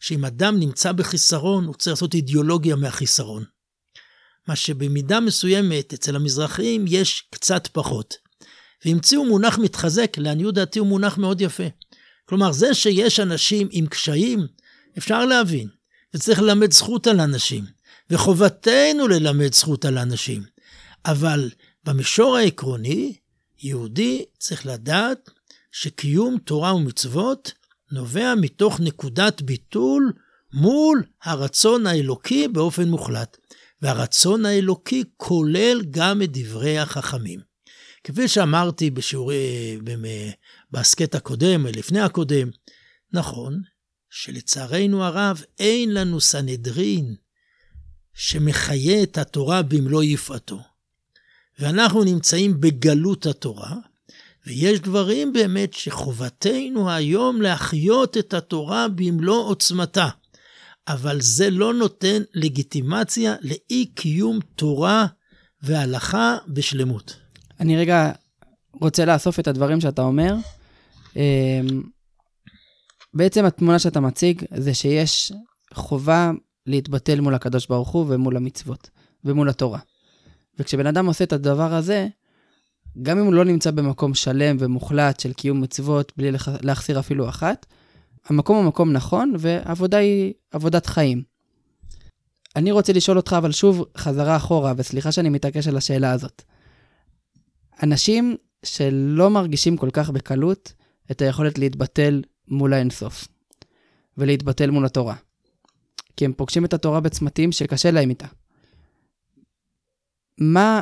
שאם 0.00 0.24
אדם 0.24 0.58
נמצא 0.60 0.92
בחיסרון, 0.92 1.64
הוא 1.64 1.74
צריך 1.74 1.92
לעשות 1.92 2.14
אידיאולוגיה 2.14 2.76
מהחיסרון. 2.76 3.44
מה 4.48 4.56
שבמידה 4.56 5.20
מסוימת 5.20 5.92
אצל 5.92 6.16
המזרחים 6.16 6.84
יש 6.88 7.28
קצת 7.30 7.68
פחות. 7.72 8.16
והמציאו 8.84 9.24
מונח 9.24 9.58
מתחזק, 9.58 10.18
לעניות 10.18 10.54
דעתי 10.54 10.78
הוא 10.78 10.88
מונח 10.88 11.18
מאוד 11.18 11.40
יפה. 11.40 11.64
כלומר, 12.24 12.52
זה 12.52 12.74
שיש 12.74 13.20
אנשים 13.20 13.68
עם 13.70 13.86
קשיים, 13.86 14.46
אפשר 14.98 15.24
להבין, 15.24 15.68
וצריך 16.14 16.42
ללמד 16.42 16.72
זכות 16.72 17.06
על 17.06 17.20
אנשים, 17.20 17.64
וחובתנו 18.10 19.08
ללמד 19.08 19.54
זכות 19.54 19.84
על 19.84 19.98
אנשים. 19.98 20.42
אבל 21.04 21.50
במישור 21.84 22.36
העקרוני, 22.36 23.16
יהודי 23.62 24.24
צריך 24.38 24.66
לדעת 24.66 25.30
שקיום 25.72 26.38
תורה 26.38 26.74
ומצוות 26.74 27.52
נובע 27.92 28.34
מתוך 28.34 28.80
נקודת 28.80 29.42
ביטול 29.42 30.12
מול 30.52 31.02
הרצון 31.22 31.86
האלוקי 31.86 32.48
באופן 32.48 32.88
מוחלט. 32.88 33.36
והרצון 33.82 34.46
האלוקי 34.46 35.04
כולל 35.16 35.82
גם 35.90 36.22
את 36.22 36.28
דברי 36.32 36.78
החכמים. 36.78 37.40
כפי 38.04 38.28
שאמרתי 38.28 38.90
בשיעורי, 38.90 39.78
בהסכת 40.70 41.14
הקודם, 41.14 41.66
לפני 41.66 42.00
הקודם, 42.00 42.48
נכון 43.12 43.62
שלצערנו 44.10 45.04
הרב 45.04 45.42
אין 45.58 45.94
לנו 45.94 46.20
סנהדרין 46.20 47.14
שמחיה 48.14 49.02
את 49.02 49.18
התורה 49.18 49.62
במלוא 49.62 50.02
יפעתו. 50.02 50.60
ואנחנו 51.58 52.04
נמצאים 52.04 52.60
בגלות 52.60 53.26
התורה, 53.26 53.74
ויש 54.46 54.80
דברים 54.80 55.32
באמת 55.32 55.72
שחובתנו 55.72 56.90
היום 56.90 57.42
להחיות 57.42 58.16
את 58.16 58.34
התורה 58.34 58.88
במלוא 58.88 59.48
עוצמתה. 59.48 60.08
אבל 60.88 61.20
זה 61.20 61.50
לא 61.50 61.74
נותן 61.74 62.22
לגיטימציה 62.34 63.34
לאי 63.40 63.86
קיום 63.94 64.38
תורה 64.54 65.06
והלכה 65.62 66.36
בשלמות. 66.48 67.16
אני 67.60 67.76
רגע 67.76 68.12
רוצה 68.72 69.04
לאסוף 69.04 69.40
את 69.40 69.48
הדברים 69.48 69.80
שאתה 69.80 70.02
אומר. 70.02 70.34
אמ, 71.16 71.82
בעצם 73.14 73.44
התמונה 73.44 73.78
שאתה 73.78 74.00
מציג 74.00 74.42
זה 74.56 74.74
שיש 74.74 75.32
חובה 75.74 76.30
להתבטל 76.66 77.20
מול 77.20 77.34
הקדוש 77.34 77.66
ברוך 77.66 77.88
הוא 77.88 78.06
ומול 78.08 78.36
המצוות 78.36 78.90
ומול 79.24 79.48
התורה. 79.48 79.78
וכשבן 80.58 80.86
אדם 80.86 81.06
עושה 81.06 81.24
את 81.24 81.32
הדבר 81.32 81.74
הזה, 81.74 82.08
גם 83.02 83.18
אם 83.18 83.24
הוא 83.24 83.34
לא 83.34 83.44
נמצא 83.44 83.70
במקום 83.70 84.14
שלם 84.14 84.56
ומוחלט 84.60 85.20
של 85.20 85.32
קיום 85.32 85.60
מצוות 85.60 86.12
בלי 86.16 86.30
להחסיר 86.62 86.98
אפילו 86.98 87.28
אחת, 87.28 87.66
המקום 88.28 88.56
הוא 88.56 88.64
מקום 88.64 88.92
נכון, 88.92 89.34
ועבודה 89.38 89.96
היא 89.96 90.34
עבודת 90.50 90.86
חיים. 90.86 91.22
אני 92.56 92.72
רוצה 92.72 92.92
לשאול 92.92 93.16
אותך, 93.16 93.36
אבל 93.38 93.52
שוב, 93.52 93.84
חזרה 93.96 94.36
אחורה, 94.36 94.72
וסליחה 94.76 95.12
שאני 95.12 95.28
מתעקש 95.28 95.68
על 95.68 95.76
השאלה 95.76 96.12
הזאת. 96.12 96.42
אנשים 97.82 98.36
שלא 98.64 99.30
מרגישים 99.30 99.76
כל 99.76 99.90
כך 99.92 100.10
בקלות 100.10 100.72
את 101.10 101.22
היכולת 101.22 101.58
להתבטל 101.58 102.22
מול 102.48 102.74
האינסוף, 102.74 103.28
ולהתבטל 104.18 104.70
מול 104.70 104.86
התורה. 104.86 105.14
כי 106.16 106.24
הם 106.24 106.32
פוגשים 106.32 106.64
את 106.64 106.74
התורה 106.74 107.00
בצמתים 107.00 107.52
שקשה 107.52 107.90
להם 107.90 108.10
איתה. 108.10 108.26
מה, 110.38 110.80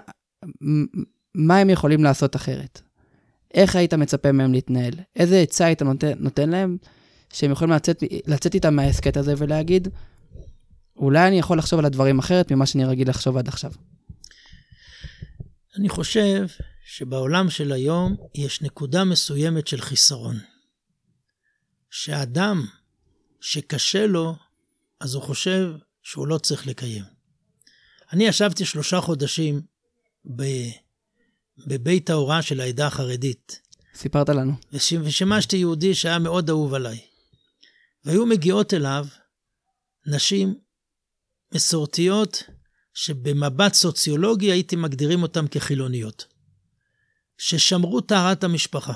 מה 1.35 1.59
הם 1.59 1.71
יכולים 1.71 2.05
לעשות 2.05 2.37
אחרת? 2.37 2.81
איך 3.55 3.77
היית 3.77 3.95
מצפה 3.95 4.33
מהם 4.33 4.53
להתנהל? 4.53 4.95
איזה 5.17 5.41
עצה 5.41 5.65
היית 5.65 5.83
נותן, 5.83 6.13
נותן 6.19 6.51
להם 6.51 6.77
שהם 7.35 7.51
יכולים 7.53 7.75
לצאת, 7.75 8.03
לצאת 8.27 8.55
איתם 8.55 8.77
מההסכת 8.77 9.17
הזה 9.17 9.35
ולהגיד, 9.39 9.89
אולי 10.97 11.29
אני 11.29 11.39
יכול 11.39 11.59
לחשוב 11.59 11.79
על 11.79 11.85
הדברים 11.85 12.19
אחרת 12.19 12.53
ממה 12.53 12.67
שאני 12.67 12.85
רגיל 12.85 13.11
לחשוב 13.11 13.37
עד 13.37 13.49
עכשיו. 13.49 13.73
אני 15.79 15.89
חושב 15.89 16.47
שבעולם 16.87 17.51
של 17.51 17.73
היום 17.73 18.17
יש 18.35 18.63
נקודה 18.63 19.05
מסוימת 19.05 19.67
של 19.67 19.81
חיסרון. 19.81 20.39
שאדם 21.91 22.67
שקשה 23.41 24.07
לו, 24.07 24.35
אז 25.01 25.15
הוא 25.15 25.23
חושב 25.23 25.73
שהוא 26.03 26.27
לא 26.27 26.39
צריך 26.39 26.67
לקיים. 26.67 27.05
אני 28.13 28.25
ישבתי 28.25 28.65
שלושה 28.65 29.01
חודשים 29.01 29.61
ב... 30.37 30.43
בבית 31.67 32.11
ההוראה 32.11 32.43
של 32.43 32.61
העדה 32.61 32.87
החרדית. 32.87 33.61
סיפרת 33.95 34.29
לנו. 34.29 34.53
ושימשתי 34.73 35.57
יהודי 35.57 35.95
שהיה 35.95 36.19
מאוד 36.19 36.51
אהוב 36.51 36.75
עליי. 36.75 37.14
והיו 38.05 38.27
מגיעות 38.27 38.75
אליו 38.75 39.07
נשים 40.07 40.55
מסורתיות 41.55 42.43
שבמבט 42.95 43.75
סוציולוגי 43.75 44.53
הייתי 44.53 44.77
מגדירים 44.77 45.23
אותן 45.23 45.49
כחילוניות, 45.51 46.27
ששמרו 47.39 48.01
טהרת 48.01 48.45
המשפחה, 48.45 48.93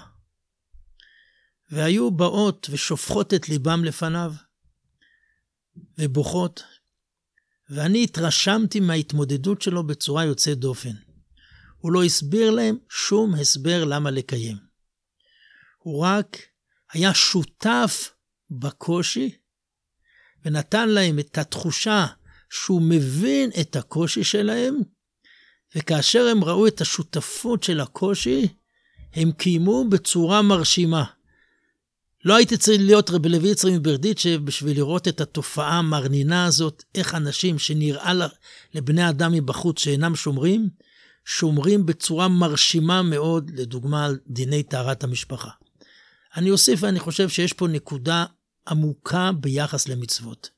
והיו 1.71 2.11
באות 2.11 2.67
ושופכות 2.71 3.35
את 3.35 3.49
ליבם 3.49 3.85
לפניו, 3.85 4.33
ובוכות, 5.99 6.63
ואני 7.71 8.05
התרשמתי 8.05 8.81
מההתמודדות 8.81 9.63
שלו 9.63 9.87
בצורה 9.87 10.25
יוצאת 10.25 10.59
דופן. 10.59 10.95
הוא 11.79 11.93
לא 11.93 12.05
הסביר 12.05 12.51
להם 12.51 12.79
שום 12.89 13.35
הסבר 13.35 13.85
למה 13.85 14.11
לקיים. 14.11 14.57
הוא 15.79 16.05
רק 16.05 16.37
היה 16.93 17.15
שותף 17.15 18.11
בקושי, 18.51 19.31
ונתן 20.45 20.89
להם 20.89 21.19
את 21.19 21.39
התחושה 21.39 22.07
שהוא 22.51 22.83
מבין 22.83 23.51
את 23.61 23.77
הקושי 23.77 24.25
שלהם, 24.25 24.75
וכאשר 25.77 26.27
הם 26.27 26.45
ראו 26.45 26.67
את 26.67 26.81
השותפות 26.81 27.63
של 27.63 27.81
הקושי, 27.81 28.49
הם 29.15 29.33
קיימו 29.33 29.85
בצורה 29.89 30.43
מרשימה. 30.43 31.05
לא 32.25 32.37
הייתי 32.37 32.57
צריך 32.57 32.81
להיות 32.81 33.11
רבי 33.11 33.29
לוי 33.29 33.49
יצרי 33.49 33.79
מברדיצ'ב 33.79 34.37
בשביל 34.45 34.77
לראות 34.77 35.09
את 35.09 35.21
התופעה 35.21 35.79
המרנינה 35.79 36.45
הזאת, 36.45 36.85
איך 36.95 37.15
אנשים 37.15 37.59
שנראה 37.59 38.13
לבני 38.75 39.09
אדם 39.09 39.33
מבחוץ 39.33 39.81
שאינם 39.81 40.17
שומרים, 40.17 40.69
שומרים 41.25 41.87
בצורה 41.87 42.29
מרשימה 42.29 43.03
מאוד, 43.03 43.51
לדוגמה 43.55 44.07
על 44.07 44.19
דיני 44.27 44.63
טהרת 44.63 45.05
המשפחה. 45.05 45.51
אני 46.37 46.51
אוסיף 46.51 46.83
ואני 46.83 47.01
חושב 47.01 47.29
שיש 47.29 47.53
פה 47.53 47.69
נקודה 47.69 48.25
עמוקה 48.69 49.31
ביחס 49.41 49.89
למצוות. 49.89 50.51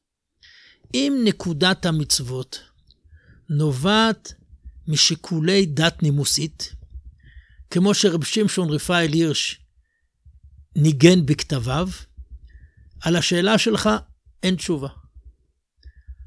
אם 0.95 1.21
נקודת 1.25 1.87
המצוות 1.87 2.61
נובעת 3.49 4.33
משיקולי 4.89 5.67
דת 5.67 6.03
נימוסית, 6.03 6.75
כמו 7.71 7.95
שרב 7.95 8.25
שמשון 8.25 8.71
רפאל 8.71 9.13
הירש 9.13 9.61
ניגן 10.77 11.27
בכתביו, 11.27 11.89
על 13.01 13.17
השאלה 13.17 13.59
שלך 13.59 13.89
אין 14.43 14.57
תשובה. 14.57 14.89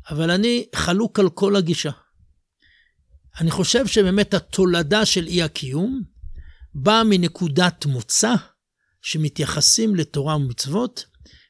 אבל 0.10 0.32
אני 0.32 0.66
חלוק 0.76 1.20
על 1.20 1.30
כל 1.30 1.56
הגישה. 1.56 1.92
אני 3.40 3.52
חושב 3.52 3.88
שבאמת 3.88 4.34
התולדה 4.34 5.06
של 5.06 5.28
אי 5.28 5.44
הקיום 5.44 6.04
באה 6.76 7.04
מנקודת 7.04 7.86
מוצא 7.86 8.34
שמתייחסים 9.02 9.96
לתורה 9.96 10.36
ומצוות 10.36 11.06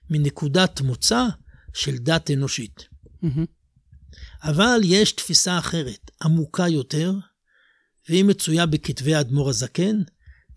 מנקודת 0.09 0.81
מוצא 0.81 1.25
של 1.73 1.97
דת 1.97 2.31
אנושית. 2.31 2.87
אבל 4.43 4.81
יש 4.83 5.11
תפיסה 5.11 5.57
אחרת, 5.57 6.11
עמוקה 6.23 6.67
יותר, 6.67 7.13
והיא 8.09 8.25
מצויה 8.25 8.65
בכתבי 8.65 9.15
האדמו"ר 9.15 9.49
הזקן, 9.49 10.01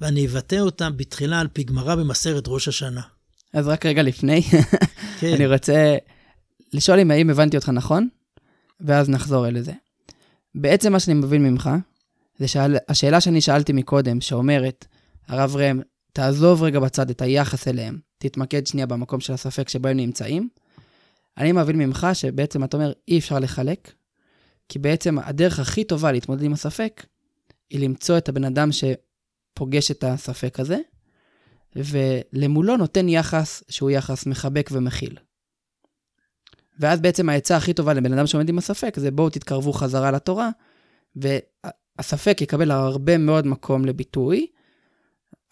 ואני 0.01 0.27
אבטא 0.27 0.57
אותה 0.57 0.91
בתחילה 0.91 1.41
על 1.41 1.49
פי 1.49 1.65
גמרא 1.65 1.95
במסכת 1.95 2.45
ראש 2.47 2.69
השנה. 2.69 3.03
אז 3.53 3.69
רק 3.69 3.87
רגע 3.87 4.03
לפני, 4.03 4.43
כן, 5.21 5.33
אני 5.35 5.47
רוצה 5.47 5.97
לשאול 6.73 6.99
אם 6.99 7.11
האם 7.11 7.31
הבנתי 7.31 7.57
אותך 7.57 7.69
נכון, 7.69 8.09
ואז 8.81 9.09
נחזור 9.09 9.49
אל 9.49 9.61
זה. 9.61 9.73
בעצם 10.55 10.93
מה 10.93 11.01
שאני 11.01 11.15
מבין 11.15 11.43
ממך, 11.43 11.71
זה 12.39 12.49
שהשאלה 12.49 13.21
שאני 13.21 13.41
שאלתי 13.41 13.73
מקודם, 13.73 14.21
שאומרת, 14.21 14.87
הרב 15.29 15.57
ראם, 15.57 15.81
תעזוב 16.17 16.63
רגע 16.63 16.81
בצד 16.81 17.11
את 17.11 17.23
היחס 17.23 17.69
אליהם, 17.69 17.99
תתמקד 18.19 18.67
שנייה 18.67 18.87
במקום 18.87 19.21
של 19.21 19.33
הספק 19.33 19.69
שבו 19.69 19.89
הם 19.89 19.97
נמצאים. 19.97 20.49
אני 21.39 21.53
מבין 21.53 21.79
ממך 21.79 22.07
שבעצם 22.13 22.65
אתה 22.65 22.77
אומר, 22.77 22.93
אי 23.09 23.19
אפשר 23.19 23.39
לחלק, 23.39 23.93
כי 24.69 24.79
בעצם 24.79 25.19
הדרך 25.19 25.59
הכי 25.59 25.85
טובה 25.85 26.13
להתמודד 26.13 26.43
עם 26.43 26.53
הספק, 26.53 27.07
היא 27.71 27.81
למצוא 27.81 28.19
את 28.19 28.29
הבן 28.29 28.45
אדם 28.45 28.69
שפוגש 28.73 29.91
את 29.91 30.05
הספק 30.05 30.61
הזה, 30.61 30.79
ולמולו 31.77 32.77
נותן 32.77 33.09
יחס 33.09 33.63
שהוא 33.69 33.91
יחס 33.91 34.27
מחבק 34.27 34.71
ומכיל. 34.73 35.19
ואז 36.79 37.01
בעצם 37.01 37.29
העצה 37.29 37.57
הכי 37.57 37.73
טובה 37.73 37.95
לבן 37.95 38.13
אדם 38.13 38.27
שעומד 38.27 38.49
עם 38.49 38.59
הספק 38.59 38.97
זה 38.99 39.11
בואו 39.11 39.31
תתקרבו 39.31 39.73
חזרה 39.73 40.11
לתורה, 40.11 40.51
והספק 41.17 42.39
יקבל 42.41 42.71
הרבה 42.71 43.19
מאוד 43.19 43.47
מקום 43.47 43.85
לביטוי, 43.85 44.47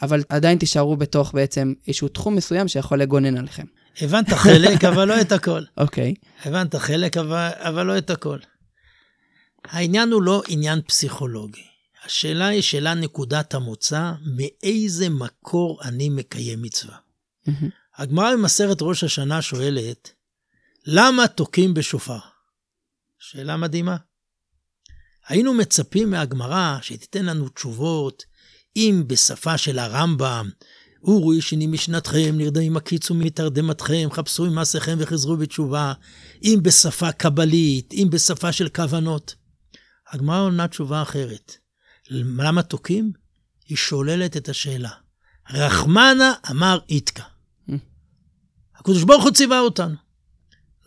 אבל 0.03 0.23
עדיין 0.29 0.59
תישארו 0.59 0.97
בתוך 0.97 1.35
בעצם 1.35 1.73
איזשהו 1.87 2.09
תחום 2.09 2.37
מסוים 2.37 2.69
שיכול 2.69 3.01
לגונן 3.01 3.37
עליכם. 3.37 3.67
הבנת 4.01 4.33
חלק, 4.33 4.85
אבל 4.85 5.09
לא 5.09 5.21
את 5.21 5.33
הכל. 5.33 5.63
אוקיי, 5.77 6.15
הבנת 6.45 6.75
חלק, 6.75 7.17
אבל, 7.17 7.51
אבל 7.55 7.87
לא 7.87 7.99
את 7.99 8.11
הכל. 8.11 8.39
העניין 9.65 10.13
הוא 10.13 10.23
לא 10.23 10.43
עניין 10.49 10.83
פסיכולוגי. 10.83 11.65
השאלה 12.05 12.47
היא 12.47 12.63
שאלה 12.63 12.95
נקודת 12.95 13.55
המוצא, 13.55 14.13
מאיזה 14.37 15.09
מקור 15.09 15.81
אני 15.83 16.09
מקיים 16.09 16.63
מצווה. 16.63 16.97
הגמרא 17.97 18.33
במסכת 18.33 18.77
ראש 18.83 19.05
השנה 19.05 19.43
שואלת, 19.43 20.13
למה 20.87 21.29
תוקעים 21.29 21.75
בשופר? 21.75 22.19
שאלה 23.19 23.57
מדהימה. 23.57 23.97
היינו 25.29 25.55
מצפים 25.55 26.11
מהגמרא 26.11 26.79
שתיתן 26.83 27.25
לנו 27.25 27.49
תשובות, 27.49 28.25
אם 28.77 29.03
בשפה 29.07 29.59
של 29.59 29.79
הרמב"ם, 29.79 30.51
אורו 31.03 31.35
ישני 31.35 31.67
משנתכם, 31.67 32.35
נרדמים 32.37 32.77
הקיצו 32.77 33.15
מתרדמתכם, 33.15 34.09
חפשו 34.13 34.51
ממעשיכם 34.51 34.97
וחזרו 35.01 35.37
בתשובה, 35.37 35.93
אם 36.43 36.59
בשפה 36.63 37.13
קבלית, 37.13 37.93
אם 37.93 38.09
בשפה 38.11 38.53
של 38.53 38.69
כוונות. 38.69 39.35
הגמרא 40.13 40.41
עונה 40.41 40.69
תשובה 40.69 41.03
אחרת. 41.03 41.57
למה 42.11 42.63
תוקעים? 42.63 43.13
היא 43.69 43.77
שוללת 43.77 44.37
את 44.37 44.49
השאלה. 44.49 44.91
רחמנה 45.51 46.33
אמר 46.51 46.79
איתקה. 46.89 47.23
הקדוש 48.77 49.03
ברוך 49.03 49.25
הוא 49.25 49.33
ציווה 49.33 49.61
אותנו. 49.61 49.95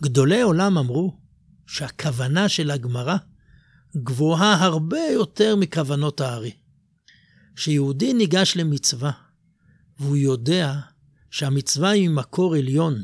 גדולי 0.01 0.41
עולם 0.41 0.77
אמרו 0.77 1.17
שהכוונה 1.67 2.49
של 2.49 2.71
הגמרא 2.71 3.15
גבוהה 3.95 4.65
הרבה 4.65 4.99
יותר 5.13 5.55
מכוונות 5.55 6.21
הארי. 6.21 6.51
כשיהודי 7.57 8.13
ניגש 8.13 8.53
למצווה, 8.57 9.11
והוא 9.99 10.17
יודע 10.17 10.73
שהמצווה 11.31 11.89
היא 11.89 12.09
ממקור 12.09 12.55
עליון, 12.55 13.03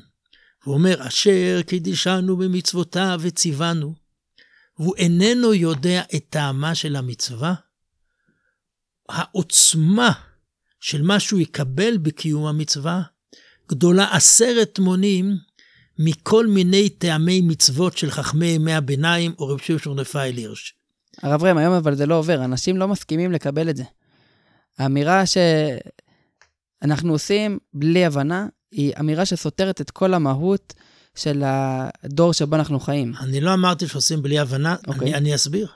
והוא 0.63 0.75
אומר, 0.75 1.07
אשר 1.07 1.61
קידישנו 1.67 2.37
במצוותיו 2.37 3.19
וציוונו, 3.23 3.93
והוא 4.79 4.95
איננו 4.95 5.53
יודע 5.53 6.03
את 6.15 6.25
טעמה 6.29 6.75
של 6.75 6.95
המצווה, 6.95 7.53
העוצמה 9.09 10.11
של 10.79 11.01
מה 11.01 11.19
שהוא 11.19 11.39
יקבל 11.39 11.97
בקיום 11.97 12.45
המצווה 12.45 13.01
גדולה 13.69 14.15
עשרת 14.15 14.79
מונים 14.79 15.37
מכל 15.99 16.47
מיני 16.47 16.89
טעמי 16.89 17.41
מצוות 17.41 17.97
של 17.97 18.11
חכמי 18.11 18.47
ימי 18.47 18.73
הביניים 18.73 19.33
או 19.39 19.47
רב 19.47 19.59
שמשון 19.59 19.99
רפאל 19.99 20.37
הירש. 20.37 20.75
הרב 21.23 21.43
ראם, 21.43 21.57
היום 21.57 21.73
אבל 21.73 21.95
זה 21.95 22.05
לא 22.05 22.15
עובר, 22.15 22.45
אנשים 22.45 22.77
לא 22.77 22.87
מסכימים 22.87 23.31
לקבל 23.31 23.69
את 23.69 23.77
זה. 23.77 23.83
האמירה 24.77 25.23
שאנחנו 25.25 27.11
עושים 27.11 27.59
בלי 27.73 28.05
הבנה, 28.05 28.47
היא 28.71 28.93
אמירה 28.99 29.25
שסותרת 29.25 29.81
את 29.81 29.91
כל 29.91 30.13
המהות 30.13 30.73
של 31.15 31.43
הדור 31.45 32.33
שבו 32.33 32.55
אנחנו 32.55 32.79
חיים. 32.79 33.13
אני 33.19 33.41
לא 33.41 33.53
אמרתי 33.53 33.87
שעושים 33.87 34.21
בלי 34.21 34.39
הבנה, 34.39 34.75
אוקיי. 34.87 35.01
אני, 35.01 35.15
אני 35.15 35.35
אסביר. 35.35 35.67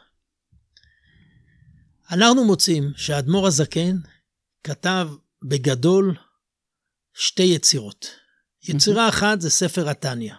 אנחנו 2.12 2.46
מוצאים 2.46 2.92
שהאדמו"ר 2.96 3.48
הזקן 3.48 3.98
כתב 4.64 5.10
בגדול 5.44 6.16
שתי 7.14 7.44
יצירות. 7.44 8.08
יצירה 8.64 9.10
אחת 9.10 9.42
זה 9.42 9.50
ספר 9.50 9.90
התניא. 9.90 10.34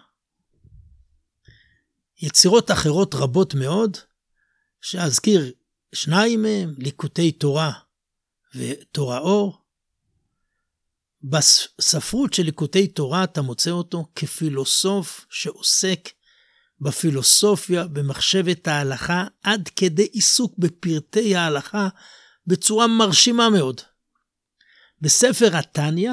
יצירות 2.21 2.71
אחרות 2.71 3.15
רבות 3.15 3.53
מאוד, 3.53 3.97
שאזכיר 4.81 5.51
שניים 5.93 6.41
מהם, 6.41 6.73
ליקוטי 6.77 7.31
תורה 7.31 7.71
ותורה 8.55 9.19
אור. 9.19 9.61
בספרות 11.23 12.33
של 12.33 12.43
ליקוטי 12.43 12.87
תורה 12.87 13.23
אתה 13.23 13.41
מוצא 13.41 13.71
אותו 13.71 14.11
כפילוסוף 14.15 15.25
שעוסק 15.29 16.09
בפילוסופיה, 16.81 17.87
במחשבת 17.87 18.67
ההלכה, 18.67 19.27
עד 19.43 19.69
כדי 19.75 20.03
עיסוק 20.03 20.57
בפרטי 20.57 21.35
ההלכה 21.35 21.87
בצורה 22.47 22.87
מרשימה 22.87 23.49
מאוד. 23.49 23.81
בספר 25.01 25.57
התניא 25.57 26.11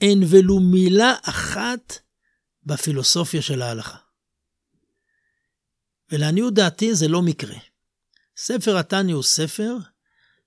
אין 0.00 0.22
ולו 0.30 0.60
מילה 0.60 1.14
אחת 1.22 1.98
בפילוסופיה 2.64 3.42
של 3.42 3.62
ההלכה. 3.62 3.96
ולעניות 6.12 6.54
דעתי 6.54 6.94
זה 6.94 7.08
לא 7.08 7.22
מקרה. 7.22 7.56
ספר 8.36 8.76
התניא 8.76 9.14
הוא 9.14 9.22
ספר 9.22 9.76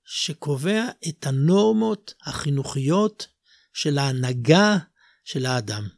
שקובע 0.04 0.84
את 1.08 1.26
הנורמות 1.26 2.14
החינוכיות 2.22 3.26
של 3.72 3.98
ההנהגה 3.98 4.78
של 5.24 5.46
האדם. 5.46 5.88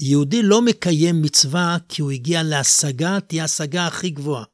יהודי 0.00 0.42
לא 0.42 0.62
מקיים 0.62 1.22
מצווה 1.22 1.76
כי 1.88 2.02
הוא 2.02 2.10
הגיע 2.10 2.42
להשגה, 2.42 3.20
תהיה 3.20 3.42
ההשגה 3.42 3.86
הכי 3.86 4.10
גבוהה. 4.10 4.44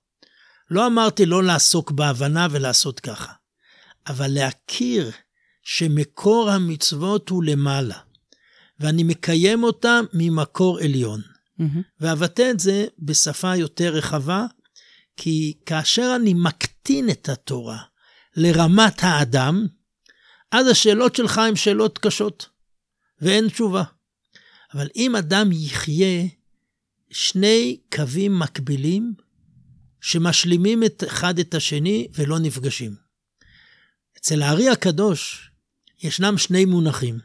לא 0.71 0.87
אמרתי 0.87 1.27
לא 1.27 1.45
לעסוק 1.45 1.91
בהבנה 1.91 2.47
ולעשות 2.51 3.01
ככה, 3.01 3.33
אבל 4.07 4.31
להכיר 4.31 5.11
שמקור 5.63 6.51
המצוות 6.51 7.29
הוא 7.29 7.45
למעלה, 7.45 7.99
ואני 8.81 9.03
מקיים 9.03 9.65
אותם 9.65 10.05
ממקור 10.13 10.79
עליון. 10.79 11.21
מהמם. 11.59 11.83
ואבטא 12.01 12.51
את 12.51 12.61
זה 12.61 12.87
בשפה 12.99 13.57
יותר 13.57 13.95
רחבה, 13.95 14.47
כי 15.17 15.55
כאשר 15.67 16.13
אני 16.17 16.35
מקטין 16.35 17.11
את 17.11 17.29
התורה 17.29 17.79
לרמת 18.37 19.03
האדם, 19.03 19.67
אז 20.51 20.67
השאלות 20.67 21.17
שלך 21.17 21.39
הן 21.39 21.57
שאלות 21.57 21.99
קשות, 21.99 22.49
ואין 23.21 23.49
תשובה. 23.49 23.83
אבל 24.75 24.89
אם 24.97 25.17
אדם 25.17 25.53
יחיה 25.53 26.27
שני 27.11 27.81
קווים 27.93 28.39
מקבילים, 28.39 29.15
שמשלימים 30.01 30.85
את 30.85 31.05
אחד 31.07 31.39
את 31.39 31.55
השני 31.55 32.09
ולא 32.15 32.39
נפגשים. 32.39 32.97
אצל 34.19 34.43
הארי 34.43 34.69
הקדוש 34.69 35.51
ישנם 36.03 36.39
שני 36.39 36.65
מונחים. 36.65 37.19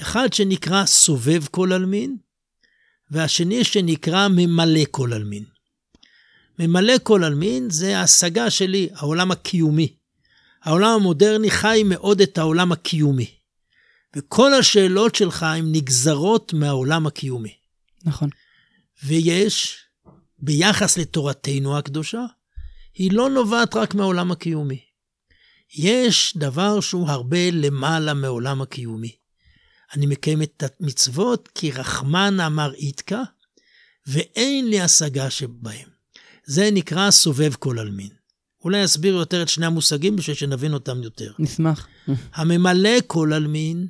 אחד 0.00 0.32
שנקרא 0.32 0.86
סובב 0.86 1.46
כל 1.46 1.72
עלמין, 1.72 2.16
והשני 3.10 3.64
שנקרא 3.64 4.28
ממלא 4.28 4.80
כל 4.90 5.12
עלמין. 5.12 5.44
ממלא 6.58 6.92
כל 7.02 7.24
עלמין 7.24 7.70
זה 7.70 7.98
ההשגה 7.98 8.50
שלי, 8.50 8.88
העולם 8.94 9.30
הקיומי. 9.30 9.96
העולם 10.66 10.90
המודרני 10.90 11.50
חי 11.50 11.82
מאוד 11.84 12.20
את 12.20 12.38
העולם 12.38 12.72
הקיומי. 12.72 13.30
וכל 14.16 14.54
השאלות 14.54 15.14
שלך 15.14 15.42
הן 15.42 15.72
נגזרות 15.72 16.52
מהעולם 16.52 17.06
הקיומי. 17.06 17.54
נכון. 18.04 18.28
ויש, 19.04 19.78
ביחס 20.38 20.98
לתורתנו 20.98 21.78
הקדושה, 21.78 22.24
היא 22.94 23.12
לא 23.12 23.30
נובעת 23.30 23.76
רק 23.76 23.94
מהעולם 23.94 24.32
הקיומי. 24.32 24.80
יש 25.76 26.36
דבר 26.36 26.80
שהוא 26.80 27.08
הרבה 27.08 27.50
למעלה 27.52 28.14
מעולם 28.14 28.62
הקיומי. 28.62 29.16
אני 29.94 30.06
מקיים 30.06 30.42
את 30.42 30.62
המצוות 30.80 31.48
כי 31.54 31.70
רחמן 31.70 32.40
אמר 32.40 32.74
איתקה, 32.74 33.22
ואין 34.06 34.68
לי 34.68 34.80
השגה 34.80 35.30
שבהם. 35.30 35.88
זה 36.44 36.68
נקרא 36.72 37.10
סובב 37.10 37.54
כל 37.54 37.78
עלמין. 37.78 38.25
אולי 38.66 38.84
אסביר 38.84 39.14
יותר 39.14 39.42
את 39.42 39.48
שני 39.48 39.66
המושגים 39.66 40.16
בשביל 40.16 40.36
שנבין 40.36 40.74
אותם 40.74 41.02
יותר. 41.02 41.32
נשמח. 41.38 41.88
הממלא 42.32 42.90
כל 43.06 43.32
עלמין 43.32 43.88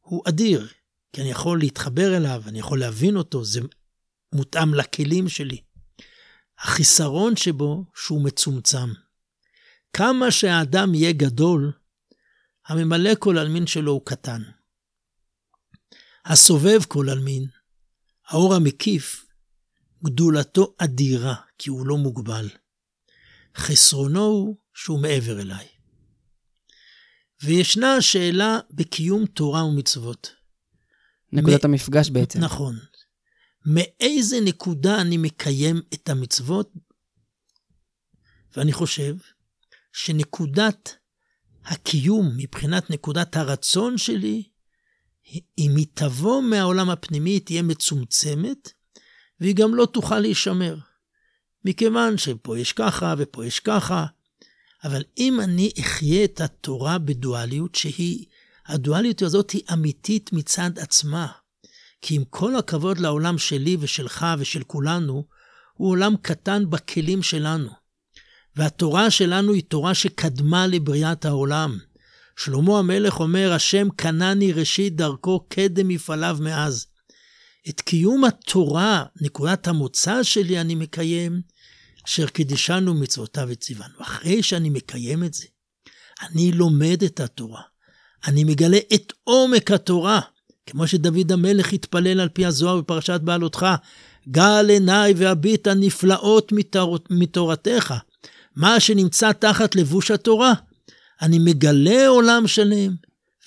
הוא 0.00 0.22
אדיר, 0.28 0.68
כי 1.12 1.20
אני 1.20 1.30
יכול 1.30 1.58
להתחבר 1.58 2.16
אליו, 2.16 2.42
אני 2.46 2.58
יכול 2.58 2.80
להבין 2.80 3.16
אותו, 3.16 3.44
זה 3.44 3.60
מותאם 4.32 4.74
לכלים 4.74 5.28
שלי. 5.28 5.60
החיסרון 6.58 7.36
שבו 7.36 7.84
שהוא 7.94 8.24
מצומצם. 8.24 8.92
כמה 9.92 10.30
שהאדם 10.30 10.94
יהיה 10.94 11.12
גדול, 11.12 11.72
הממלא 12.66 13.10
כל 13.18 13.38
עלמין 13.38 13.66
שלו 13.66 13.92
הוא 13.92 14.02
קטן. 14.04 14.42
הסובב 16.24 16.84
כל 16.88 17.08
עלמין, 17.08 17.46
האור 18.28 18.54
המקיף, 18.54 19.26
גדולתו 20.04 20.74
אדירה, 20.78 21.34
כי 21.58 21.70
הוא 21.70 21.86
לא 21.86 21.96
מוגבל. 21.96 22.48
חסרונו 23.56 24.20
הוא 24.20 24.56
שהוא 24.74 25.02
מעבר 25.02 25.40
אליי. 25.40 25.66
וישנה 27.42 28.02
שאלה 28.02 28.58
בקיום 28.70 29.26
תורה 29.26 29.64
ומצוות. 29.64 30.32
נקודת 31.32 31.64
מ... 31.64 31.68
המפגש 31.68 32.10
בעצם. 32.10 32.40
נכון. 32.40 32.78
מאיזה 33.66 34.40
נקודה 34.40 35.00
אני 35.00 35.16
מקיים 35.16 35.80
את 35.94 36.08
המצוות? 36.08 36.72
ואני 38.56 38.72
חושב 38.72 39.16
שנקודת 39.92 40.96
הקיום, 41.64 42.36
מבחינת 42.36 42.90
נקודת 42.90 43.36
הרצון 43.36 43.98
שלי, 43.98 44.48
אם 45.58 45.76
היא 45.76 45.86
תבוא 45.94 46.42
מהעולם 46.42 46.90
הפנימי, 46.90 47.30
היא 47.30 47.40
תהיה 47.40 47.62
מצומצמת, 47.62 48.72
והיא 49.40 49.54
גם 49.56 49.74
לא 49.74 49.86
תוכל 49.86 50.18
להישמר. 50.18 50.76
מכיוון 51.64 52.18
שפה 52.18 52.58
יש 52.58 52.72
ככה 52.72 53.14
ופה 53.18 53.46
יש 53.46 53.60
ככה, 53.60 54.06
אבל 54.84 55.02
אם 55.18 55.40
אני 55.40 55.72
אחיה 55.80 56.24
את 56.24 56.40
התורה 56.40 56.98
בדואליות, 56.98 57.74
שהיא, 57.74 58.26
הדואליות 58.66 59.22
הזאת 59.22 59.50
היא 59.50 59.62
אמיתית 59.72 60.32
מצד 60.32 60.78
עצמה. 60.78 61.26
כי 62.02 62.14
עם 62.14 62.24
כל 62.30 62.56
הכבוד 62.56 62.98
לעולם 62.98 63.38
שלי 63.38 63.76
ושלך 63.80 64.26
ושל 64.38 64.62
כולנו, 64.62 65.24
הוא 65.74 65.90
עולם 65.90 66.14
קטן 66.22 66.70
בכלים 66.70 67.22
שלנו. 67.22 67.70
והתורה 68.56 69.10
שלנו 69.10 69.52
היא 69.52 69.62
תורה 69.68 69.94
שקדמה 69.94 70.66
לבריאת 70.66 71.24
העולם. 71.24 71.78
שלמה 72.36 72.78
המלך 72.78 73.20
אומר, 73.20 73.52
השם 73.52 73.88
קנני 73.96 74.52
ראשית 74.52 74.96
דרכו 74.96 75.46
קדם 75.48 75.88
מפעליו 75.88 76.38
מאז. 76.40 76.86
את 77.68 77.80
קיום 77.80 78.24
התורה, 78.24 79.04
נקודת 79.20 79.68
המוצא 79.68 80.22
שלי, 80.22 80.60
אני 80.60 80.74
מקיים, 80.74 81.40
אשר 82.06 82.26
קידישנו 82.26 82.94
מצוותיו 82.94 83.46
וציוונו. 83.50 83.94
אחרי 84.00 84.42
שאני 84.42 84.70
מקיים 84.70 85.24
את 85.24 85.34
זה, 85.34 85.44
אני 86.22 86.52
לומד 86.52 87.02
את 87.04 87.20
התורה. 87.20 87.62
אני 88.26 88.44
מגלה 88.44 88.78
את 88.94 89.12
עומק 89.24 89.70
התורה, 89.70 90.20
כמו 90.66 90.86
שדוד 90.86 91.32
המלך 91.32 91.72
התפלל 91.72 92.20
על 92.20 92.28
פי 92.28 92.46
הזוהר 92.46 92.80
בפרשת 92.80 93.20
בעלותך, 93.20 93.66
גל 94.28 94.66
עיניי 94.68 95.14
והביט 95.16 95.66
הנפלאות 95.66 96.52
מתור... 96.52 96.98
מתורתך. 97.10 97.94
מה 98.56 98.80
שנמצא 98.80 99.32
תחת 99.32 99.76
לבוש 99.76 100.10
התורה. 100.10 100.52
אני 101.22 101.38
מגלה 101.38 102.08
עולם 102.08 102.46
שלם, 102.46 102.94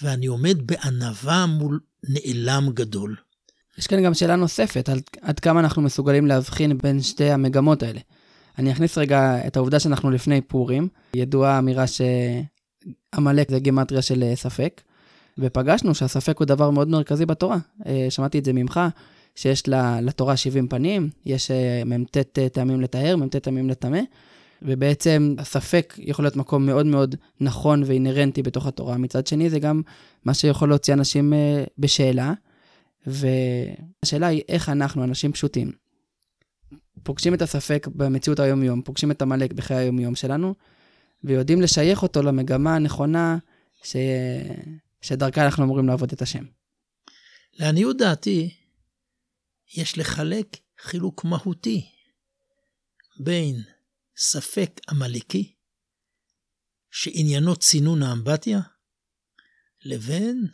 ואני 0.02 0.26
עומד 0.26 0.58
בענווה 0.68 1.46
מול 1.46 1.80
נעלם 2.04 2.70
גדול. 2.74 3.16
יש 3.78 3.88
כאן 3.88 4.04
גם 4.04 4.14
שאלה 4.14 4.36
נוספת, 4.36 4.90
על 4.90 5.00
עד 5.22 5.40
כמה 5.40 5.60
אנחנו 5.60 5.82
מסוגלים 5.82 6.28
להבחין 6.28 6.78
בין 6.78 7.02
שתי 7.02 7.32
המגמות 7.32 7.84
האלה. 7.84 8.00
אני 8.58 8.72
אכניס 8.72 8.98
רגע 8.98 9.48
את 9.48 9.58
העובדה 9.58 9.80
שאנחנו 9.80 10.12
לפני 10.12 10.42
פורים. 10.42 10.88
ידועה 11.14 11.56
האמירה 11.56 11.86
שעמלק 11.88 13.52
זה 13.52 13.60
גימטריה 13.60 14.02
של 14.02 14.24
אה, 14.24 14.36
ספק, 14.36 14.82
ופגשנו 15.38 15.96
שהספק 15.96 16.38
הוא 16.38 16.46
דבר 16.46 16.70
מאוד 16.70 16.88
מרכזי 16.88 17.26
בתורה. 17.26 17.58
אה, 17.86 18.08
שמעתי 18.10 18.40
את 18.40 18.46
זה 18.46 18.54
ממך, 18.54 18.80
שיש 19.36 19.64
לתורה 20.02 20.38
70 20.38 20.68
פנים, 20.68 21.10
יש 21.26 21.52
אה, 21.52 21.84
מ"ט 21.86 22.18
טעמים 22.54 22.82
לטהר, 22.82 23.16
מ"ט 23.16 23.36
טעמים 23.36 23.70
לטמא, 23.70 24.00
ובעצם 24.62 25.36
הספק 25.38 25.94
יכול 25.98 26.26
להיות 26.26 26.36
מקום 26.36 26.66
מאוד 26.66 26.86
מאוד 26.86 27.16
נכון 27.42 27.84
ואינהרנטי 27.86 28.44
בתוך 28.44 28.68
התורה. 28.68 28.98
מצד 28.98 29.28
שני, 29.28 29.50
זה 29.50 29.60
גם 29.60 29.82
מה 30.26 30.34
שיכול 30.34 30.70
להוציא 30.70 30.94
אנשים 30.94 31.34
בשאלה, 31.80 32.34
והשאלה 33.08 34.28
היא 34.28 34.42
איך 34.50 34.70
אנחנו, 34.70 35.04
אנשים 35.04 35.32
פשוטים, 35.32 35.72
פוגשים 37.04 37.34
את 37.34 37.42
הספק 37.42 37.88
במציאות 37.96 38.40
היום-יום, 38.40 38.82
פוגשים 38.82 39.12
את 39.12 39.22
עמלק 39.22 39.54
בחיי 39.54 39.78
היום-יום 39.78 40.16
שלנו, 40.16 40.56
ויודעים 41.24 41.62
לשייך 41.62 42.04
אותו 42.04 42.24
למגמה 42.24 42.76
הנכונה 42.76 43.38
ש... 43.84 43.96
שדרכה 45.02 45.46
אנחנו 45.46 45.64
אמורים 45.64 45.88
לעבוד 45.88 46.12
את 46.12 46.22
השם. 46.22 46.44
לעניות 47.54 47.98
דעתי, 47.98 48.56
יש 49.76 49.98
לחלק 49.98 50.58
חילוק 50.82 51.24
מהותי 51.24 51.90
בין 53.20 53.56
ספק 54.18 54.72
עמלקי, 54.90 55.56
שעניינו 56.92 57.56
צינון 57.56 58.04
האמבטיה, 58.04 58.60
לבין 59.86 60.48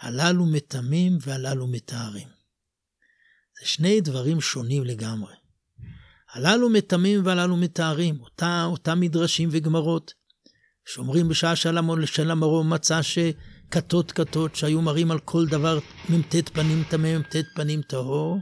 הללו 0.00 0.46
מטמאים 0.46 1.18
והללו 1.20 1.66
מטהרים. 1.66 2.28
זה 3.60 3.66
שני 3.66 4.00
דברים 4.00 4.40
שונים 4.40 4.84
לגמרי. 4.84 5.34
הללו 6.32 6.70
מטמאים 6.70 7.20
והללו 7.24 7.56
מטהרים, 7.56 8.20
אותה, 8.20 8.64
אותם 8.64 9.00
מדרשים 9.00 9.48
וגמרות, 9.52 10.14
שאומרים 10.86 11.28
בשעה 11.28 11.56
של 11.56 11.78
המרום 12.30 12.72
מצא 12.72 13.00
שכתות 13.02 14.12
כתות 14.12 14.56
שהיו 14.56 14.82
מראים 14.82 15.10
על 15.10 15.18
כל 15.18 15.46
דבר 15.46 15.78
מ"ט 16.08 16.48
פנים 16.52 16.84
טמא, 16.90 17.18
מ"ט 17.18 17.36
פנים 17.54 17.82
טהור. 17.82 18.38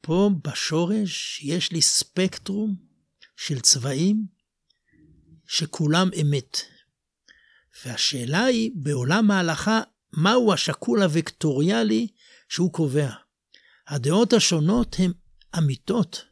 פה 0.00 0.30
בשורש 0.44 1.40
יש 1.44 1.72
לי 1.72 1.82
ספקטרום 1.82 2.76
של 3.36 3.60
צבעים 3.60 4.26
שכולם 5.46 6.08
אמת. 6.20 6.58
והשאלה 7.84 8.44
היא, 8.44 8.70
בעולם 8.74 9.30
ההלכה, 9.30 9.80
מהו 10.12 10.52
השקול 10.52 11.02
הוקטוריאלי 11.02 12.08
שהוא 12.48 12.72
קובע? 12.72 13.10
הדעות 13.88 14.32
השונות 14.32 14.96
הן 14.98 15.12
אמיתות. 15.58 16.27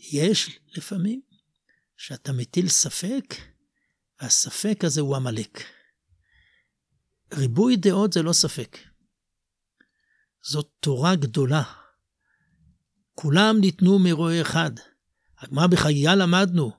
יש 0.00 0.58
לפעמים 0.76 1.20
שאתה 1.96 2.32
מטיל 2.32 2.68
ספק, 2.68 3.34
והספק 4.20 4.84
הזה 4.84 5.00
הוא 5.00 5.16
עמלק. 5.16 5.64
ריבוי 7.34 7.76
דעות 7.76 8.12
זה 8.12 8.22
לא 8.22 8.32
ספק. 8.32 8.78
זאת 10.42 10.70
תורה 10.80 11.16
גדולה. 11.16 11.62
כולם 13.14 13.56
ניתנו 13.60 13.98
מרועה 13.98 14.40
אחד. 14.40 14.70
הגמרא 15.38 15.66
בחגיגה 15.66 16.14
למדנו, 16.14 16.72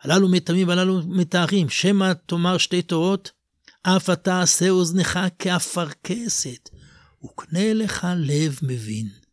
הללו 0.00 0.28
מטמאים 0.28 0.68
והללו 0.68 1.00
מטהרים, 1.06 1.68
שמא 1.68 2.12
תאמר 2.26 2.58
שתי 2.58 2.82
תורות, 2.82 3.30
אף 3.82 4.10
אתה 4.10 4.42
עשה 4.42 4.68
אוזנך 4.68 5.18
כאפרכסת, 5.38 6.70
וקנה 7.24 7.72
לך 7.72 8.06
לב 8.16 8.58
מבין. 8.62 9.25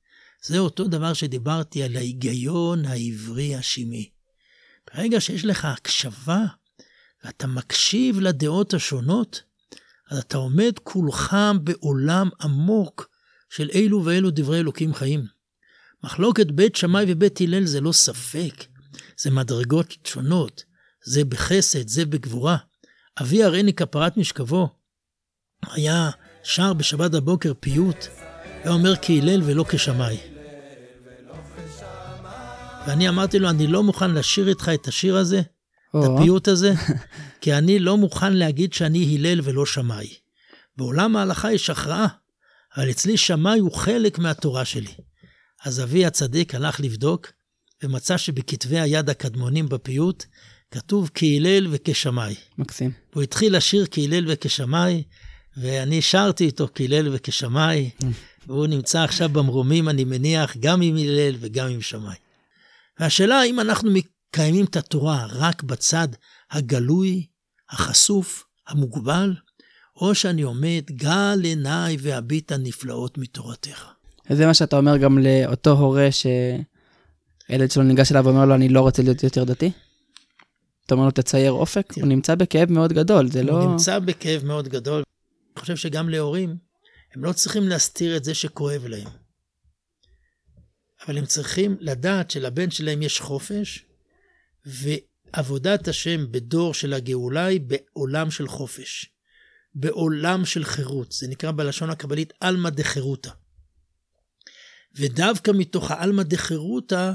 זה 0.46 0.60
אותו 0.60 0.88
דבר 0.88 1.14
שדיברתי 1.14 1.84
על 1.84 1.96
ההיגיון 1.96 2.86
העברי 2.86 3.56
השמעי. 3.56 4.10
ברגע 4.94 5.22
שיש 5.22 5.46
לך 5.46 5.66
הקשבה 5.66 6.40
ואתה 7.24 7.48
מקשיב 7.48 8.20
לדעות 8.20 8.74
השונות, 8.74 9.44
אז 10.10 10.18
אתה 10.18 10.38
עומד 10.38 10.74
כולך 10.84 11.36
בעולם 11.64 12.30
עמוק 12.42 13.10
של 13.50 13.70
אילו 13.70 14.06
ואילו 14.06 14.32
דברי 14.32 14.60
אלוקים 14.60 14.94
חיים. 14.94 15.26
מחלוקת 16.04 16.48
בית 16.48 16.76
שמאי 16.76 17.06
ובית 17.08 17.42
הלל 17.42 17.66
זה 17.66 17.82
לא 17.82 17.92
ספק, 17.92 18.66
זה 19.22 19.32
מדרגות 19.32 19.94
שונות, 20.08 20.64
זה 21.06 21.26
בחסד, 21.26 21.88
זה 21.88 22.06
בגבורה. 22.06 22.58
אבי 23.22 23.44
הריני 23.44 23.74
כפרת 23.74 24.18
משכבו 24.18 24.70
היה 25.72 26.10
שר 26.44 26.74
בשבת 26.74 27.12
בבוקר 27.12 27.54
פיוט, 27.60 28.06
היה 28.64 28.72
אומר 28.72 28.94
כהלל 29.02 29.42
ולא 29.44 29.66
כשמאי. 29.70 30.33
ואני 32.88 33.10
אמרתי 33.10 33.40
לו, 33.40 33.50
אני 33.50 33.68
לא 33.68 33.84
מוכן 33.84 34.12
לשיר 34.12 34.50
איתך 34.50 34.72
את 34.74 34.88
השיר 34.88 35.18
הזה, 35.18 35.42
את 35.90 36.04
הפיוט 36.10 36.48
הזה, 36.48 36.74
כי 37.42 37.54
אני 37.54 37.80
לא 37.80 37.98
מוכן 37.98 38.34
להגיד 38.34 38.74
שאני 38.74 39.16
הלל 39.16 39.40
ולא 39.44 39.66
שמאי. 39.66 40.14
בעולם 40.78 41.16
ההלכה 41.16 41.54
יש 41.54 41.70
הכרעה, 41.70 42.08
אבל 42.78 42.90
אצלי 42.90 43.18
שמאי 43.18 43.60
הוא 43.60 43.72
חלק 43.72 44.20
מהתורה 44.20 44.66
שלי. 44.66 44.92
אז 45.66 45.84
אבי 45.84 46.06
הצדיק 46.06 46.56
הלך 46.56 46.80
לבדוק, 46.80 47.32
ומצא 47.84 48.18
שבכתבי 48.18 48.80
היד 48.80 49.10
הקדמונים 49.10 49.70
בפיוט, 49.70 50.26
כתוב 50.72 51.10
כהלל 51.14 51.68
וכשמאי. 51.72 52.36
מקסים. 52.58 52.92
הוא 53.14 53.24
התחיל 53.24 53.58
לשיר 53.58 53.86
כהלל 53.92 54.26
וכשמאי, 54.28 55.04
ואני 55.58 56.02
שרתי 56.02 56.46
איתו 56.46 56.68
כהלל 56.76 57.10
וכשמאי, 57.12 57.90
mm. 58.02 58.06
והוא 58.48 58.68
נמצא 58.68 59.04
עכשיו 59.04 59.30
במרומים, 59.30 59.90
אני 59.90 60.04
מניח, 60.04 60.58
גם 60.60 60.82
עם 60.82 60.96
הלל 60.96 61.36
וגם 61.40 61.68
עם 61.68 61.82
שמאי. 61.82 62.16
והשאלה 63.00 63.36
האם 63.36 63.60
אנחנו 63.60 63.92
מקיימים 63.92 64.66
את 64.66 64.76
התורה 64.76 65.26
רק 65.30 65.64
בצד 65.64 66.08
הגלוי, 66.52 67.28
החשוף, 67.70 68.44
המוגבל, 68.68 69.34
או 69.96 70.16
שאני 70.16 70.42
עומד, 70.42 70.84
גל 70.92 71.40
עיניי 71.44 71.98
והביטה 72.00 72.58
נפלאות 72.58 73.18
מתורתך. 73.18 73.86
וזה 74.30 74.46
מה 74.46 74.54
שאתה 74.54 74.78
אומר 74.78 74.98
גם 74.98 75.18
לאותו 75.18 75.72
הורה 75.72 76.10
שילד 76.12 77.72
שלו 77.72 77.84
ניגש 77.84 78.12
אליו 78.12 78.26
ואומר 78.26 78.46
לו, 78.46 78.56
אני 78.56 78.70
לא 78.70 78.82
רוצה 78.82 79.04
להיות 79.04 79.24
יותר 79.24 79.44
דתי? 79.44 79.72
אתה 80.86 80.96
אומר 80.96 81.06
לו, 81.06 81.12
תצייר 81.12 81.52
אופק? 81.52 81.94
הוא 81.96 82.08
נמצא 82.08 82.36
בכאב 82.36 82.72
מאוד 82.72 82.94
גדול, 82.94 83.32
זה 83.32 83.44
לא... 83.44 83.52
הוא 83.52 83.72
נמצא 83.72 84.00
בכאב 84.00 84.46
מאוד 84.46 84.68
גדול. 84.68 85.04
אני 85.56 85.62
חושב 85.62 85.76
שגם 85.76 86.10
להורים, 86.10 86.58
הם 87.16 87.24
לא 87.24 87.34
צריכים 87.34 87.68
להסתיר 87.68 88.18
את 88.18 88.24
זה 88.24 88.34
שכואב 88.34 88.86
להם. 88.86 89.08
אבל 91.06 91.18
הם 91.18 91.26
צריכים 91.26 91.78
לדעת 91.80 92.32
שלבן 92.32 92.72
שלהם 92.72 93.02
יש 93.02 93.20
חופש, 93.20 93.86
ועבודת 94.66 95.88
השם 95.88 96.32
בדור 96.32 96.74
של 96.74 96.94
הגאולה 96.94 97.46
היא 97.46 97.62
בעולם 97.62 98.32
של 98.32 98.48
חופש. 98.48 99.14
בעולם 99.76 100.46
של 100.46 100.64
חירות. 100.64 101.12
זה 101.12 101.28
נקרא 101.28 101.52
בלשון 101.52 101.90
הקבלית 101.90 102.34
עלמא 102.40 102.70
דחירותא. 102.70 103.30
ודווקא 104.96 105.52
מתוך 105.52 105.92
העלמא 105.92 106.24
דחירותא, 106.24 107.12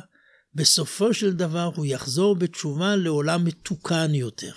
בסופו 0.54 1.14
של 1.14 1.32
דבר 1.32 1.70
הוא 1.76 1.86
יחזור 1.86 2.36
בתשובה 2.36 2.96
לעולם 2.96 3.44
מתוקן 3.44 4.14
יותר. 4.14 4.52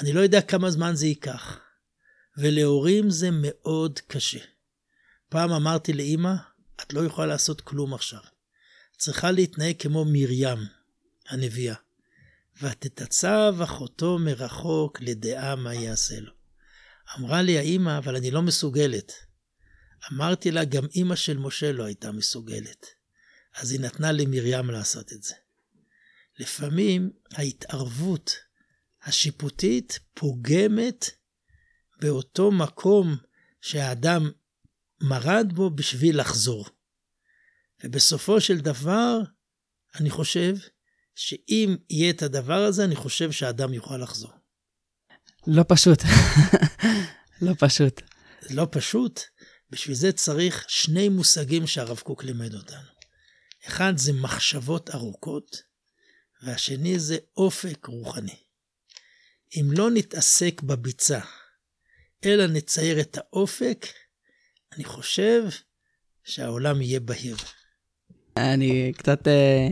אני 0.00 0.12
לא 0.12 0.20
יודע 0.20 0.40
כמה 0.40 0.70
זמן 0.70 0.94
זה 0.94 1.06
ייקח, 1.06 1.60
ולהורים 2.38 3.10
זה 3.10 3.28
מאוד 3.32 3.98
קשה. 4.06 4.40
פעם 5.28 5.52
אמרתי 5.52 5.92
לאימא, 5.92 6.34
את 6.82 6.92
לא 6.92 7.04
יכולה 7.04 7.26
לעשות 7.26 7.60
כלום 7.60 7.94
עכשיו. 7.94 8.20
את 8.92 8.98
צריכה 8.98 9.30
להתנהג 9.30 9.74
כמו 9.78 10.04
מרים, 10.04 10.58
הנביאה. 11.28 11.74
ותתצב 12.62 13.54
אחותו 13.64 14.18
מרחוק 14.18 15.00
לדעה 15.00 15.56
מה 15.56 15.74
יעשה 15.74 16.20
לו. 16.20 16.32
אמרה 17.18 17.42
לי 17.42 17.58
האימא, 17.58 17.98
אבל 17.98 18.16
אני 18.16 18.30
לא 18.30 18.42
מסוגלת. 18.42 19.12
אמרתי 20.12 20.50
לה, 20.50 20.64
גם 20.64 20.86
אימא 20.94 21.16
של 21.16 21.38
משה 21.38 21.72
לא 21.72 21.84
הייתה 21.84 22.12
מסוגלת. 22.12 22.86
אז 23.56 23.72
היא 23.72 23.80
נתנה 23.80 24.12
למרים 24.12 24.70
לעשות 24.70 25.12
את 25.12 25.22
זה. 25.22 25.34
לפעמים 26.38 27.10
ההתערבות 27.32 28.36
השיפוטית 29.02 29.98
פוגמת 30.14 31.10
באותו 32.00 32.50
מקום 32.50 33.16
שהאדם 33.60 34.30
מרד 35.00 35.52
בו 35.54 35.70
בשביל 35.70 36.20
לחזור. 36.20 36.66
ובסופו 37.84 38.40
של 38.40 38.60
דבר, 38.60 39.18
אני 39.94 40.10
חושב 40.10 40.54
שאם 41.14 41.76
יהיה 41.90 42.10
את 42.10 42.22
הדבר 42.22 42.62
הזה, 42.62 42.84
אני 42.84 42.96
חושב 42.96 43.32
שהאדם 43.32 43.74
יוכל 43.74 43.96
לחזור. 43.96 44.32
לא 45.46 45.64
פשוט. 45.68 46.02
לא 47.42 47.52
פשוט. 47.58 48.02
לא 48.50 48.66
פשוט, 48.70 49.20
בשביל 49.70 49.96
זה 49.96 50.12
צריך 50.12 50.64
שני 50.68 51.08
מושגים 51.08 51.66
שהרב 51.66 51.98
קוק 51.98 52.24
לימד 52.24 52.54
אותנו. 52.54 52.88
אחד 53.66 53.92
זה 53.96 54.12
מחשבות 54.12 54.90
ארוכות, 54.90 55.62
והשני 56.42 56.98
זה 56.98 57.16
אופק 57.36 57.86
רוחני. 57.86 58.36
אם 59.56 59.68
לא 59.72 59.90
נתעסק 59.90 60.62
בביצה, 60.62 61.20
אלא 62.24 62.46
נצייר 62.46 63.00
את 63.00 63.18
האופק, 63.18 63.86
אני 64.74 64.84
חושב 64.84 65.42
שהעולם 66.24 66.82
יהיה 66.82 67.00
בהיר. 67.00 67.36
אני 68.36 68.92
קצת, 68.96 69.28
אה, 69.28 69.68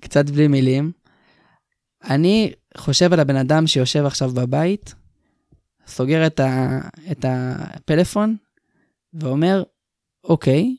קצת 0.00 0.30
בלי 0.30 0.48
מילים. 0.48 0.92
אני 2.04 2.52
חושב 2.76 3.12
על 3.12 3.20
הבן 3.20 3.36
אדם 3.36 3.66
שיושב 3.66 4.04
עכשיו 4.04 4.30
בבית, 4.30 4.94
סוגר 5.86 6.26
את, 6.26 6.40
ה, 6.40 6.80
את 7.10 7.24
הפלאפון 7.28 8.36
ואומר, 9.14 9.62
אוקיי, 10.24 10.76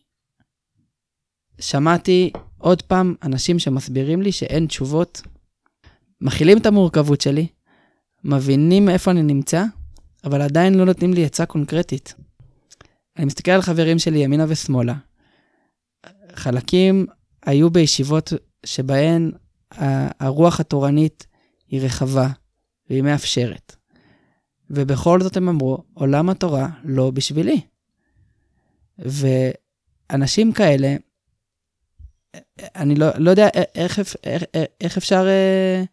שמעתי 1.59 2.31
עוד 2.57 2.81
פעם 2.81 3.15
אנשים 3.23 3.59
שמסבירים 3.59 4.21
לי 4.21 4.31
שאין 4.31 4.67
תשובות, 4.67 5.21
מכילים 6.21 6.57
את 6.57 6.65
המורכבות 6.65 7.21
שלי, 7.21 7.47
מבינים 8.23 8.89
איפה 8.89 9.11
אני 9.11 9.21
נמצא, 9.21 9.63
אבל 10.23 10.41
עדיין 10.41 10.73
לא 10.73 10.85
נותנים 10.85 11.13
לי 11.13 11.25
עצה 11.25 11.45
קונקרטית. 11.45 12.15
אני 13.17 13.25
מסתכל 13.25 13.51
על 13.51 13.61
חברים 13.61 13.99
שלי 13.99 14.19
ימינה 14.19 14.45
ושמאלה. 14.47 14.95
חלקים 16.33 17.05
היו 17.45 17.69
בישיבות 17.69 18.33
שבהן 18.65 19.31
הרוח 20.19 20.59
התורנית 20.59 21.27
היא 21.67 21.81
רחבה 21.81 22.27
והיא 22.89 23.01
מאפשרת. 23.01 23.75
ובכל 24.69 25.21
זאת 25.21 25.37
הם 25.37 25.49
אמרו, 25.49 25.83
עולם 25.93 26.29
התורה 26.29 26.69
לא 26.83 27.11
בשבילי. 27.11 27.61
ואנשים 28.97 30.53
כאלה, 30.53 30.95
אני 32.59 32.95
לא, 32.95 33.07
לא 33.17 33.29
יודע 33.29 33.47
איך, 33.75 33.99
איך, 34.23 34.43
איך 34.81 34.97
אפשר 34.97 35.27
אה, 35.27 35.83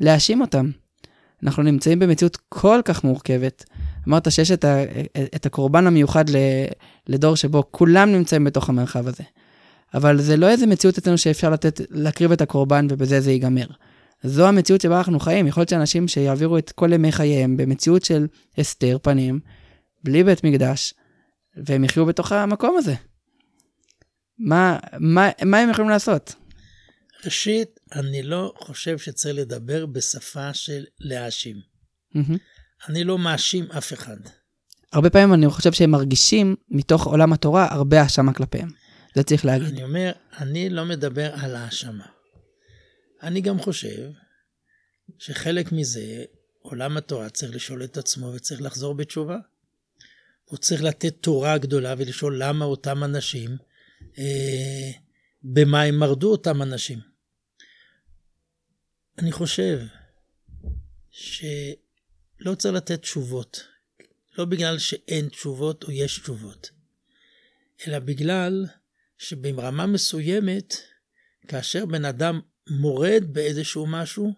להאשים 0.00 0.40
אותם. 0.40 0.70
אנחנו 1.44 1.62
נמצאים 1.62 1.98
במציאות 1.98 2.38
כל 2.48 2.80
כך 2.84 3.04
מורכבת. 3.04 3.64
אמרת 4.08 4.32
שיש 4.32 4.50
את, 4.50 4.64
ה, 4.64 4.82
את 5.36 5.46
הקורבן 5.46 5.86
המיוחד 5.86 6.24
לדור 7.06 7.36
שבו 7.36 7.64
כולם 7.70 8.12
נמצאים 8.12 8.44
בתוך 8.44 8.68
המרחב 8.68 9.08
הזה. 9.08 9.24
אבל 9.94 10.20
זה 10.20 10.36
לא 10.36 10.48
איזה 10.48 10.66
מציאות 10.66 10.98
אצלנו 10.98 11.18
שאפשר 11.18 11.50
לתת, 11.50 11.80
להקריב 11.90 12.32
את 12.32 12.40
הקורבן 12.40 12.86
ובזה 12.90 13.20
זה 13.20 13.30
ייגמר. 13.30 13.66
זו 14.22 14.48
המציאות 14.48 14.80
שבה 14.80 14.98
אנחנו 14.98 15.20
חיים. 15.20 15.46
יכול 15.46 15.60
להיות 15.60 15.68
שאנשים 15.68 16.08
שיעבירו 16.08 16.58
את 16.58 16.72
כל 16.72 16.92
ימי 16.92 17.12
חייהם 17.12 17.56
במציאות 17.56 18.04
של 18.04 18.26
הסתר 18.58 18.98
פנים, 19.02 19.40
בלי 20.04 20.24
בית 20.24 20.44
מקדש, 20.44 20.94
והם 21.56 21.84
יחיו 21.84 22.06
בתוך 22.06 22.32
המקום 22.32 22.76
הזה. 22.78 22.94
מה, 24.38 24.78
מה, 24.98 25.28
מה 25.44 25.58
הם 25.58 25.70
יכולים 25.70 25.90
לעשות? 25.90 26.34
ראשית, 27.24 27.80
אני 27.94 28.22
לא 28.22 28.52
חושב 28.58 28.98
שצריך 28.98 29.36
לדבר 29.36 29.86
בשפה 29.86 30.54
של 30.54 30.84
להאשים. 31.00 31.56
Mm-hmm. 31.56 32.38
אני 32.88 33.04
לא 33.04 33.18
מאשים 33.18 33.72
אף 33.72 33.92
אחד. 33.92 34.16
הרבה 34.92 35.10
פעמים 35.10 35.34
אני 35.34 35.50
חושב 35.50 35.72
שהם 35.72 35.90
מרגישים 35.90 36.56
מתוך 36.68 37.06
עולם 37.06 37.32
התורה 37.32 37.66
הרבה 37.70 38.02
האשמה 38.02 38.34
כלפיהם. 38.34 38.68
זה 39.14 39.22
צריך 39.22 39.44
להגיד. 39.44 39.68
אני 39.68 39.82
אומר, 39.82 40.12
אני 40.38 40.70
לא 40.70 40.84
מדבר 40.84 41.34
על 41.34 41.56
האשמה. 41.56 42.06
אני 43.22 43.40
גם 43.40 43.60
חושב 43.60 44.10
שחלק 45.18 45.72
מזה, 45.72 46.24
עולם 46.62 46.96
התורה 46.96 47.28
צריך 47.30 47.54
לשאול 47.54 47.84
את 47.84 47.96
עצמו 47.96 48.26
וצריך 48.26 48.62
לחזור 48.62 48.94
בתשובה. 48.94 49.36
הוא 50.44 50.58
צריך 50.58 50.82
לתת 50.82 51.14
תורה 51.20 51.58
גדולה 51.58 51.94
ולשאול 51.98 52.42
למה 52.42 52.64
אותם 52.64 53.04
אנשים, 53.04 53.56
אה, 54.18 54.90
במה 55.42 55.82
הם 55.82 55.98
מרדו 55.98 56.30
אותם 56.30 56.62
אנשים. 56.62 57.13
אני 59.18 59.32
חושב 59.32 59.80
שלא 61.10 62.54
צריך 62.58 62.74
לתת 62.74 63.00
תשובות, 63.00 63.66
לא 64.38 64.44
בגלל 64.44 64.78
שאין 64.78 65.28
תשובות 65.28 65.84
או 65.84 65.90
יש 65.90 66.18
תשובות, 66.18 66.70
אלא 67.86 67.98
בגלל 67.98 68.66
שברמה 69.18 69.86
מסוימת, 69.86 70.74
כאשר 71.48 71.86
בן 71.86 72.04
אדם 72.04 72.40
מורד 72.70 73.22
באיזשהו 73.32 73.86
משהו, 73.86 74.34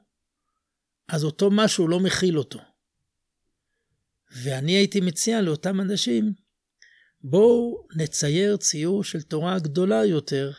אז 1.08 1.24
אותו 1.24 1.50
משהו 1.50 1.88
לא 1.88 2.00
מכיל 2.00 2.38
אותו. 2.38 2.58
ואני 4.30 4.72
הייתי 4.72 5.00
מציע 5.00 5.40
לאותם 5.40 5.80
אנשים, 5.80 6.32
בואו 7.20 7.86
נצייר 7.96 8.56
ציור 8.56 9.04
של 9.04 9.22
תורה 9.22 9.58
גדולה 9.58 10.04
יותר, 10.04 10.52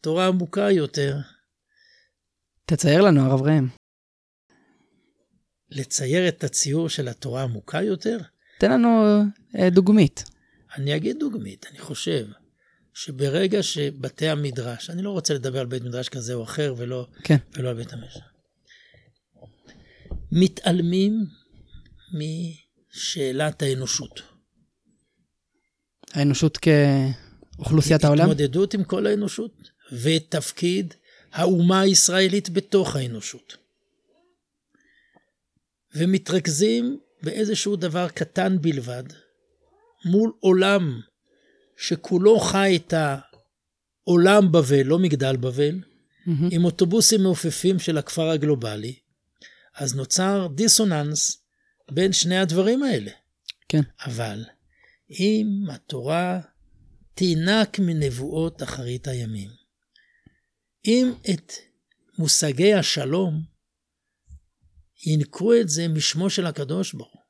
תורה 0.00 0.26
עמוקה 0.26 0.70
יותר. 0.70 1.16
תצייר 2.66 3.02
לנו, 3.02 3.20
הרב 3.20 3.42
ראם. 3.42 3.68
לצייר 5.70 6.28
את 6.28 6.44
הציור 6.44 6.88
של 6.88 7.08
התורה 7.08 7.42
עמוקה 7.42 7.82
יותר? 7.82 8.18
תן 8.58 8.72
לנו 8.72 9.22
אה, 9.58 9.70
דוגמית. 9.70 10.24
אני 10.76 10.96
אגיד 10.96 11.16
דוגמית, 11.18 11.66
אני 11.70 11.78
חושב. 11.78 12.26
שברגע 12.94 13.62
שבתי 13.62 14.28
המדרש, 14.28 14.90
אני 14.90 15.02
לא 15.02 15.10
רוצה 15.10 15.34
לדבר 15.34 15.60
על 15.60 15.66
בית 15.66 15.82
מדרש 15.82 16.08
כזה 16.08 16.34
או 16.34 16.42
אחר 16.42 16.74
ולא, 16.76 17.06
כן. 17.24 17.36
ולא 17.56 17.68
על 17.68 17.76
בית 17.76 17.92
המדרש, 17.92 18.18
מתעלמים 20.32 21.26
משאלת 22.14 23.62
האנושות. 23.62 24.22
האנושות 26.12 26.58
כאוכלוסיית 26.58 28.04
העולם? 28.04 28.30
התמודדות 28.30 28.74
עם 28.74 28.84
כל 28.84 29.06
האנושות 29.06 29.70
ותפקיד 29.92 30.94
האומה 31.34 31.80
הישראלית 31.80 32.50
בתוך 32.50 32.96
האנושות. 32.96 33.56
ומתרכזים 35.94 36.98
באיזשהו 37.22 37.76
דבר 37.76 38.08
קטן 38.08 38.56
בלבד 38.60 39.04
מול 40.04 40.32
עולם 40.40 41.00
שכולו 41.76 42.40
חי 42.40 42.76
את 42.76 42.94
העולם 44.06 44.52
בבל, 44.52 44.82
לא 44.82 44.98
מגדל 44.98 45.36
בבל, 45.36 45.80
mm-hmm. 45.80 46.30
עם 46.50 46.64
אוטובוסים 46.64 47.22
מעופפים 47.22 47.78
של 47.78 47.98
הכפר 47.98 48.30
הגלובלי, 48.30 48.94
אז 49.76 49.94
נוצר 49.94 50.48
דיסוננס 50.54 51.44
בין 51.90 52.12
שני 52.12 52.38
הדברים 52.38 52.82
האלה. 52.82 53.10
כן. 53.68 53.82
אבל 54.06 54.44
אם 55.10 55.46
התורה 55.70 56.40
תינק 57.14 57.78
מנבואות 57.78 58.62
אחרית 58.62 59.08
הימים, 59.08 59.50
אם 60.86 61.12
את 61.30 61.52
מושגי 62.18 62.74
השלום 62.74 63.42
ינקו 65.06 65.54
את 65.54 65.68
זה 65.68 65.88
משמו 65.88 66.30
של 66.30 66.46
הקדוש 66.46 66.92
ברוך 66.92 67.12
הוא, 67.12 67.22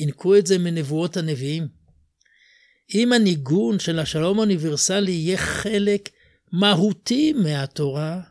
ינקו 0.00 0.36
את 0.36 0.46
זה 0.46 0.58
מנבואות 0.58 1.16
הנביאים. 1.16 1.68
אם 2.94 3.12
הניגון 3.12 3.78
של 3.78 3.98
השלום 3.98 4.38
האוניברסלי 4.38 5.12
יהיה 5.12 5.38
חלק 5.38 6.08
מהותי 6.52 7.32
מהתורה, 7.32 8.22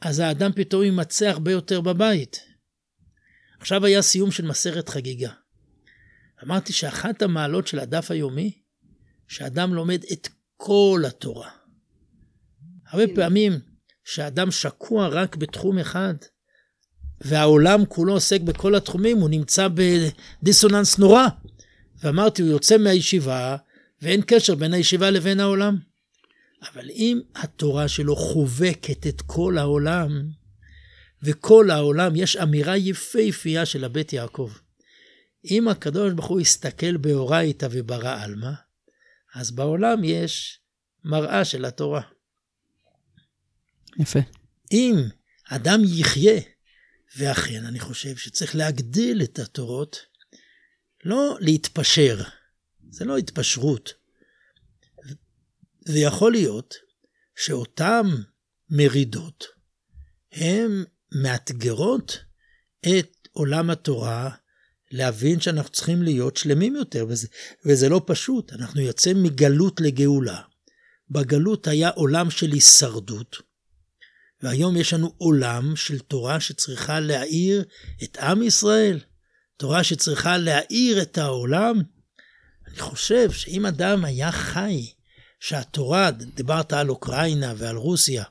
אז 0.00 0.18
האדם 0.18 0.50
פתאום 0.56 0.82
יימצא 0.82 1.26
הרבה 1.26 1.52
יותר 1.52 1.80
בבית. 1.80 2.40
עכשיו 3.60 3.84
היה 3.84 4.02
סיום 4.02 4.30
של 4.30 4.46
מסכת 4.46 4.88
חגיגה. 4.88 5.32
אמרתי 6.44 6.72
שאחת 6.72 7.22
המעלות 7.22 7.66
של 7.66 7.78
הדף 7.78 8.10
היומי, 8.10 8.62
שאדם 9.28 9.74
לומד 9.74 10.04
את 10.12 10.28
כל 10.56 11.02
התורה. 11.06 11.63
הרבה 12.94 13.14
פעמים 13.14 13.58
שאדם 14.04 14.50
שקוע 14.50 15.08
רק 15.08 15.36
בתחום 15.36 15.78
אחד, 15.78 16.14
והעולם 17.20 17.84
כולו 17.88 18.12
עוסק 18.12 18.40
בכל 18.40 18.74
התחומים, 18.74 19.18
הוא 19.18 19.30
נמצא 19.30 19.68
בדיסוננס 19.68 20.98
נורא. 20.98 21.26
ואמרתי, 22.02 22.42
הוא 22.42 22.50
יוצא 22.50 22.78
מהישיבה, 22.78 23.56
ואין 24.02 24.20
קשר 24.26 24.54
בין 24.54 24.74
הישיבה 24.74 25.10
לבין 25.10 25.40
העולם. 25.40 25.76
אבל 26.72 26.90
אם 26.90 27.20
התורה 27.36 27.88
שלו 27.88 28.16
חובקת 28.16 29.06
את 29.06 29.22
כל 29.26 29.58
העולם, 29.58 30.28
וכל 31.22 31.70
העולם, 31.70 32.16
יש 32.16 32.36
אמירה 32.36 32.76
יפהפייה 32.76 33.66
של 33.66 33.84
הבית 33.84 34.12
יעקב. 34.12 34.52
אם 35.50 35.68
הקדוש 35.68 36.12
ברוך 36.12 36.26
הוא 36.26 36.40
יסתכל 36.40 36.96
באורייתא 36.96 37.68
וברא 37.70 38.22
עלמא, 38.22 38.52
אז 39.34 39.50
בעולם 39.50 40.04
יש 40.04 40.60
מראה 41.04 41.44
של 41.44 41.64
התורה. 41.64 42.13
יפה. 43.98 44.18
אם 44.72 44.94
אדם 45.48 45.80
יחיה, 45.84 46.40
ואכן 47.16 47.64
אני 47.64 47.80
חושב 47.80 48.16
שצריך 48.16 48.56
להגדיל 48.56 49.22
את 49.22 49.38
התורות, 49.38 49.96
לא 51.04 51.36
להתפשר, 51.40 52.22
זה 52.90 53.04
לא 53.04 53.16
התפשרות. 53.16 53.94
ויכול 55.88 56.32
להיות 56.32 56.74
שאותן 57.36 58.06
מרידות 58.70 59.44
הן 60.32 60.84
מאתגרות 61.22 62.18
את 62.80 63.28
עולם 63.32 63.70
התורה 63.70 64.30
להבין 64.90 65.40
שאנחנו 65.40 65.70
צריכים 65.70 66.02
להיות 66.02 66.36
שלמים 66.36 66.76
יותר, 66.76 67.06
וזה, 67.08 67.28
וזה 67.64 67.88
לא 67.88 68.02
פשוט. 68.06 68.52
אנחנו 68.52 68.80
יוצאים 68.80 69.22
מגלות 69.22 69.80
לגאולה. 69.80 70.40
בגלות 71.10 71.66
היה 71.66 71.88
עולם 71.88 72.30
של 72.30 72.52
הישרדות, 72.52 73.36
והיום 74.42 74.76
יש 74.76 74.94
לנו 74.94 75.12
עולם 75.18 75.76
של 75.76 75.98
תורה 75.98 76.40
שצריכה 76.40 77.00
להאיר 77.00 77.64
את 78.02 78.16
עם 78.16 78.42
ישראל, 78.42 79.00
תורה 79.56 79.84
שצריכה 79.84 80.36
להאיר 80.36 81.02
את 81.02 81.18
העולם. 81.18 81.82
אני 82.68 82.78
חושב 82.78 83.30
שאם 83.30 83.66
אדם 83.66 84.04
היה 84.04 84.32
חי, 84.32 84.92
שהתורה, 85.40 86.10
דיברת 86.10 86.72
על 86.72 86.90
אוקראינה 86.90 87.54
ועל 87.56 87.76
רוסיה, 87.76 88.24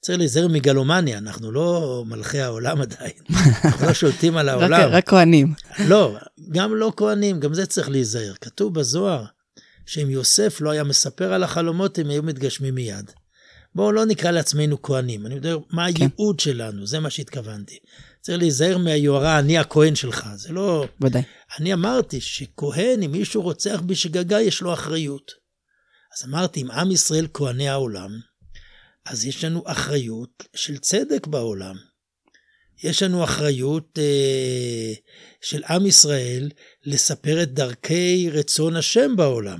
צריך 0.00 0.18
להיזהר 0.18 0.48
מגלומניה, 0.48 1.18
אנחנו 1.18 1.52
לא 1.52 2.02
מלכי 2.06 2.40
העולם 2.40 2.80
עדיין, 2.80 3.12
אנחנו 3.64 3.86
לא 3.86 3.92
שולטים 3.92 4.36
על 4.36 4.48
העולם. 4.48 4.72
רק, 4.72 4.90
רק 4.90 5.08
כהנים. 5.08 5.54
לא, 5.88 6.18
גם 6.52 6.76
לא 6.76 6.92
כהנים, 6.96 7.40
גם 7.40 7.54
זה 7.54 7.66
צריך 7.66 7.88
להיזהר. 7.88 8.34
כתוב 8.40 8.74
בזוהר 8.74 9.24
שאם 9.86 10.10
יוסף 10.10 10.60
לא 10.60 10.70
היה 10.70 10.84
מספר 10.84 11.32
על 11.32 11.42
החלומות, 11.42 11.98
הם 11.98 12.10
היו 12.10 12.22
מתגשמים 12.22 12.74
מיד. 12.74 13.10
בואו 13.74 13.92
לא 13.92 14.04
נקרא 14.04 14.30
לעצמנו 14.30 14.82
כהנים, 14.82 15.26
אני 15.26 15.34
יודע 15.34 15.54
מה 15.70 15.86
כן. 15.92 16.02
הייעוד. 16.02 16.40
שלנו, 16.40 16.86
זה 16.86 17.00
מה 17.00 17.10
שהתכוונתי. 17.10 17.78
צריך 18.20 18.38
להיזהר 18.38 18.78
מהיוהרה, 18.78 19.38
אני 19.38 19.58
הכהן 19.58 19.94
שלך, 19.94 20.28
זה 20.36 20.52
לא... 20.52 20.86
ודאי. 21.00 21.22
אני 21.58 21.72
אמרתי 21.72 22.20
שכהן, 22.20 23.02
אם 23.02 23.12
מישהו 23.12 23.42
רוצח 23.42 23.80
בשגגה, 23.86 24.40
יש 24.40 24.60
לו 24.60 24.72
אחריות. 24.72 25.32
אז 26.16 26.28
אמרתי, 26.28 26.62
אם 26.62 26.70
עם 26.70 26.90
ישראל 26.90 27.26
כהני 27.34 27.68
העולם, 27.68 28.10
אז 29.06 29.26
יש 29.26 29.44
לנו 29.44 29.62
אחריות 29.66 30.44
של 30.54 30.78
צדק 30.78 31.26
בעולם. 31.26 31.76
יש 32.82 33.02
לנו 33.02 33.24
אחריות 33.24 33.98
אה, 33.98 34.92
של 35.40 35.62
עם 35.64 35.86
ישראל 35.86 36.50
לספר 36.84 37.42
את 37.42 37.54
דרכי 37.54 38.30
רצון 38.30 38.76
השם 38.76 39.16
בעולם. 39.16 39.58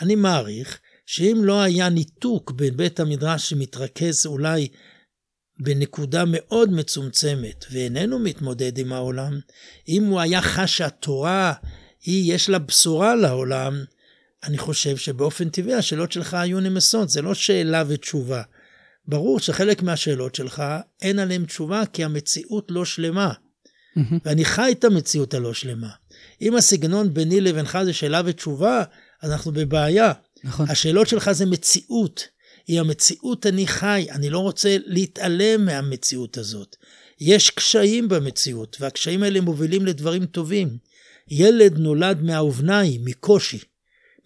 אני 0.00 0.14
מעריך 0.14 0.80
שאם 1.06 1.40
לא 1.44 1.62
היה 1.62 1.88
ניתוק 1.88 2.50
בין 2.50 2.76
בית 2.76 3.00
המדרש 3.00 3.50
שמתרכז 3.50 4.26
אולי 4.26 4.68
בנקודה 5.60 6.24
מאוד 6.26 6.70
מצומצמת 6.72 7.64
ואיננו 7.70 8.18
מתמודד 8.18 8.78
עם 8.78 8.92
העולם, 8.92 9.40
אם 9.88 10.04
הוא 10.04 10.20
היה 10.20 10.42
חש 10.42 10.76
שהתורה 10.76 11.52
היא, 12.04 12.34
יש 12.34 12.48
לה 12.48 12.58
בשורה 12.58 13.14
לעולם, 13.14 13.84
אני 14.44 14.58
חושב 14.58 14.96
שבאופן 14.96 15.48
טבעי 15.48 15.74
השאלות 15.74 16.12
שלך 16.12 16.34
היו 16.34 16.60
נמסות, 16.60 17.10
זה 17.10 17.22
לא 17.22 17.34
שאלה 17.34 17.84
ותשובה. 17.88 18.42
ברור 19.06 19.40
שחלק 19.40 19.82
מהשאלות 19.82 20.34
שלך 20.34 20.62
אין 21.02 21.18
עליהן 21.18 21.44
תשובה 21.44 21.82
כי 21.92 22.04
המציאות 22.04 22.66
לא 22.70 22.84
שלמה. 22.84 23.32
Mm-hmm. 23.32 24.14
ואני 24.24 24.44
חי 24.44 24.74
את 24.78 24.84
המציאות 24.84 25.34
הלא 25.34 25.54
שלמה. 25.54 25.90
אם 26.42 26.56
הסגנון 26.56 27.14
ביני 27.14 27.40
לבינך 27.40 27.78
זה 27.84 27.92
שאלה 27.92 28.22
ותשובה, 28.24 28.82
אז 29.22 29.32
אנחנו 29.32 29.52
בבעיה. 29.52 30.12
נכון. 30.44 30.66
השאלות 30.70 31.08
שלך 31.08 31.32
זה 31.32 31.46
מציאות. 31.46 32.28
היא 32.66 32.80
המציאות 32.80 33.46
אני 33.46 33.66
חי, 33.66 34.06
אני 34.10 34.30
לא 34.30 34.38
רוצה 34.38 34.76
להתעלם 34.86 35.64
מהמציאות 35.64 36.38
הזאת. 36.38 36.76
יש 37.20 37.50
קשיים 37.50 38.08
במציאות, 38.08 38.76
והקשיים 38.80 39.22
האלה 39.22 39.40
מובילים 39.40 39.86
לדברים 39.86 40.26
טובים. 40.26 40.78
ילד 41.28 41.78
נולד 41.78 42.22
מהאובניים, 42.22 43.04
מקושי. 43.04 43.58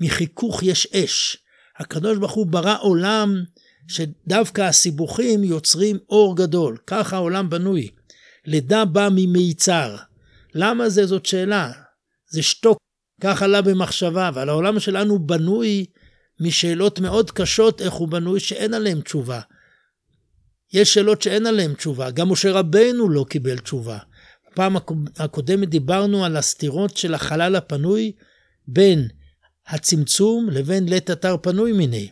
מחיכוך 0.00 0.62
יש 0.62 0.86
אש. 0.86 1.36
הקדוש 1.78 2.18
ברוך 2.18 2.32
הוא 2.32 2.46
ברא 2.46 2.76
עולם 2.80 3.42
שדווקא 3.88 4.62
הסיבוכים 4.62 5.44
יוצרים 5.44 5.98
אור 6.08 6.36
גדול. 6.36 6.76
ככה 6.86 7.16
העולם 7.16 7.50
בנוי. 7.50 7.88
לידה 8.44 8.84
באה 8.84 9.08
ממיצר. 9.10 9.96
למה 10.54 10.88
זה? 10.88 11.06
זאת 11.06 11.26
שאלה. 11.26 11.72
זה 12.30 12.42
שתוק. 12.42 12.78
כך 13.20 13.42
עלה 13.42 13.62
במחשבה, 13.62 14.28
אבל 14.28 14.48
העולם 14.48 14.80
שלנו 14.80 15.26
בנוי 15.26 15.86
משאלות 16.40 17.00
מאוד 17.00 17.30
קשות 17.30 17.82
איך 17.82 17.92
הוא 17.92 18.08
בנוי 18.08 18.40
שאין 18.40 18.74
עליהן 18.74 19.00
תשובה. 19.00 19.40
יש 20.72 20.94
שאלות 20.94 21.22
שאין 21.22 21.46
עליהן 21.46 21.74
תשובה, 21.74 22.10
גם 22.10 22.32
משה 22.32 22.52
רבנו 22.52 23.08
לא 23.08 23.26
קיבל 23.28 23.58
תשובה. 23.58 23.98
בפעם 24.52 24.76
הקודמת 25.16 25.68
דיברנו 25.68 26.24
על 26.24 26.36
הסתירות 26.36 26.96
של 26.96 27.14
החלל 27.14 27.56
הפנוי 27.56 28.12
בין 28.66 29.08
הצמצום 29.66 30.50
לבין 30.50 30.88
לית 30.88 31.10
אתר 31.10 31.36
פנוי 31.42 31.72
מיני. 31.72 32.10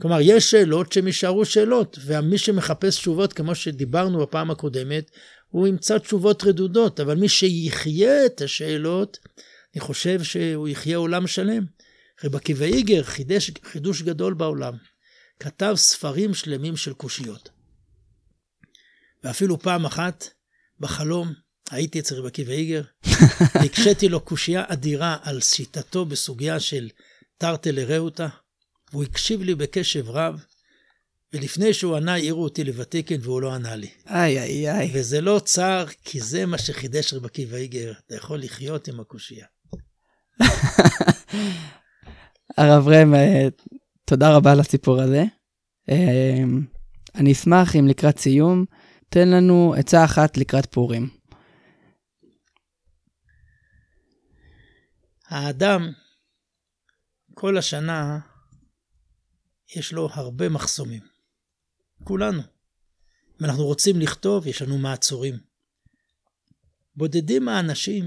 כלומר, 0.00 0.18
יש 0.20 0.50
שאלות 0.50 0.92
שהן 0.92 1.06
יישארו 1.06 1.44
שאלות, 1.44 1.98
ומי 2.04 2.38
שמחפש 2.38 2.96
תשובות, 2.96 3.32
כמו 3.32 3.54
שדיברנו 3.54 4.18
בפעם 4.18 4.50
הקודמת, 4.50 5.10
הוא 5.48 5.66
ימצא 5.66 5.98
תשובות 5.98 6.44
רדודות, 6.44 7.00
אבל 7.00 7.14
מי 7.14 7.28
שיחיה 7.28 8.26
את 8.26 8.40
השאלות, 8.40 9.18
אני 9.74 9.80
חושב 9.80 10.22
שהוא 10.22 10.68
יחיה 10.68 10.96
עולם 10.96 11.26
שלם. 11.26 11.64
רב 12.24 12.36
עקיבא 12.36 12.64
איגר 12.64 13.02
חידש 13.02 13.50
חידוש 13.62 14.02
גדול 14.02 14.34
בעולם. 14.34 14.76
כתב 15.40 15.74
ספרים 15.76 16.34
שלמים 16.34 16.76
של 16.76 16.92
קושיות. 16.92 17.48
ואפילו 19.24 19.58
פעם 19.58 19.86
אחת, 19.86 20.28
בחלום, 20.80 21.32
הייתי 21.70 22.00
אצל 22.00 22.14
רב 22.14 22.26
עקיבא 22.26 22.52
איגר, 22.52 22.82
והקשיתי 23.54 24.08
לו 24.08 24.20
קושייה 24.20 24.64
אדירה 24.68 25.16
על 25.22 25.40
שיטתו 25.40 26.04
בסוגיה 26.04 26.60
של 26.60 26.88
תרתי 27.38 27.72
לרעותה, 27.72 28.28
והוא 28.92 29.04
הקשיב 29.04 29.42
לי 29.42 29.54
בקשב 29.54 30.10
רב, 30.10 30.44
ולפני 31.32 31.74
שהוא 31.74 31.96
ענה, 31.96 32.12
העירו 32.12 32.44
אותי 32.44 32.64
לוותיקין 32.64 33.20
והוא 33.22 33.42
לא 33.42 33.54
ענה 33.54 33.76
לי. 33.76 33.90
איי, 34.06 34.38
איי, 34.42 34.70
איי. 34.70 34.90
וזה 34.94 35.20
לא 35.20 35.40
צר, 35.44 35.86
כי 36.04 36.20
זה 36.20 36.46
מה 36.46 36.58
שחידש 36.58 37.14
רב 37.14 37.24
עקיבא 37.24 37.56
איגר, 37.56 37.92
אתה 38.06 38.16
יכול 38.16 38.38
לחיות 38.38 38.88
עם 38.88 39.00
הקושייה. 39.00 39.46
הרב 42.56 42.88
רם, 42.88 43.14
אה, 43.14 43.48
תודה 44.04 44.36
רבה 44.36 44.52
על 44.52 44.60
הסיפור 44.60 45.00
הזה. 45.00 45.24
אה, 45.88 46.42
אני 47.14 47.32
אשמח 47.32 47.76
אם 47.76 47.86
לקראת 47.88 48.18
סיום, 48.18 48.64
תן 49.08 49.28
לנו 49.28 49.74
עצה 49.78 50.04
אחת 50.04 50.36
לקראת 50.36 50.66
פורים. 50.66 51.08
האדם, 55.28 55.92
כל 57.34 57.58
השנה, 57.58 58.18
יש 59.76 59.92
לו 59.92 60.08
הרבה 60.12 60.48
מחסומים. 60.48 61.02
כולנו. 62.04 62.42
אם 63.40 63.44
אנחנו 63.46 63.64
רוצים 63.64 64.00
לכתוב, 64.00 64.46
יש 64.46 64.62
לנו 64.62 64.78
מעצורים. 64.78 65.34
בודדים 66.96 67.48
האנשים 67.48 68.04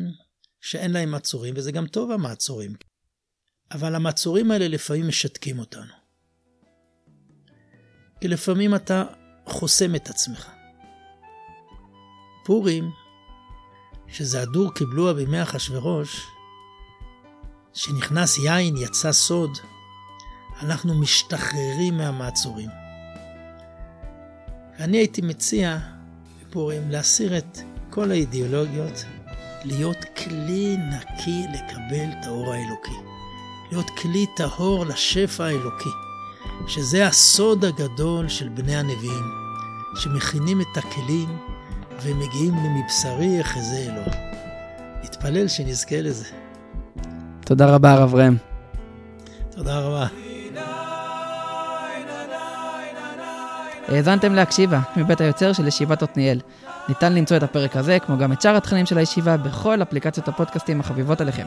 שאין 0.62 0.92
להם 0.92 1.12
מעצורים, 1.12 1.54
וזה 1.58 1.72
גם 1.72 1.88
טוב 1.88 2.12
המעצורים. 2.12 2.89
אבל 3.72 3.96
המעצורים 3.96 4.52
האלה 4.52 4.68
לפעמים 4.68 5.08
משתקים 5.08 5.60
אותנו. 5.60 5.94
כי 8.22 8.28
לפעמים 8.28 8.76
אתה 8.76 9.04
חוסם 9.46 9.96
את 9.96 10.10
עצמך. 10.10 10.50
פורים, 12.46 12.92
שזה 14.08 14.42
הדור 14.42 14.74
קיבלוה 14.74 15.14
בימי 15.14 15.44
אחשורוש, 15.44 16.28
שנכנס 17.74 18.38
יין, 18.38 18.78
יצא 18.78 19.12
סוד, 19.12 19.58
אנחנו 20.62 21.00
משתחררים 21.00 21.98
מהמעצורים. 21.98 22.70
ואני 24.80 24.98
הייתי 24.98 25.22
מציע 25.22 25.78
בפורים 26.42 26.92
להסיר 26.92 27.38
את 27.38 27.58
כל 27.90 28.12
האידיאולוגיות, 28.12 29.06
להיות 29.66 29.98
כלי 30.18 30.78
נקי 30.78 31.44
לקבל 31.54 32.10
את 32.12 32.26
האור 32.26 32.54
האלוקי. 32.54 33.09
להיות 33.72 33.90
כלי 33.90 34.26
טהור 34.36 34.86
לשפע 34.86 35.44
האלוקי, 35.44 35.90
שזה 36.68 37.08
הסוד 37.08 37.66
הגדול 37.66 38.28
של 38.28 38.50
בני 38.50 38.76
הנביאים, 38.76 39.24
שמכינים 39.96 40.62
את 40.62 40.78
הכלים 40.78 41.38
ומגיעים 42.04 42.54
למבשרי 42.56 43.40
יחזה 43.40 43.78
אלוה. 43.78 44.14
נתפלל 45.04 45.48
שנזכה 45.48 46.02
לזה. 46.02 46.26
תודה 47.46 47.76
רבה, 47.76 47.92
הרב 47.92 48.16
ראם. 48.16 48.36
תודה 49.50 49.80
רבה. 49.80 50.08
האזנתם 53.88 54.34
להקשיבה 54.34 54.80
מבית 54.98 55.22
היוצר 55.22 55.54
של 55.54 55.68
ישיבת 55.68 56.04
עתניאל. 56.04 56.40
ניתן 56.90 57.14
למצוא 57.14 57.38
את 57.38 57.44
הפרק 57.44 57.76
הזה, 57.76 58.00
כמו 58.00 58.18
גם 58.18 58.32
את 58.32 58.42
שאר 58.42 58.56
התכנים 58.56 58.86
של 58.86 58.98
הישיבה, 58.98 59.38
בכל 59.38 59.82
אפליקציות 59.82 60.28
הפודקאסטים 60.28 60.80
החביבות 60.80 61.22
עליכם. 61.22 61.46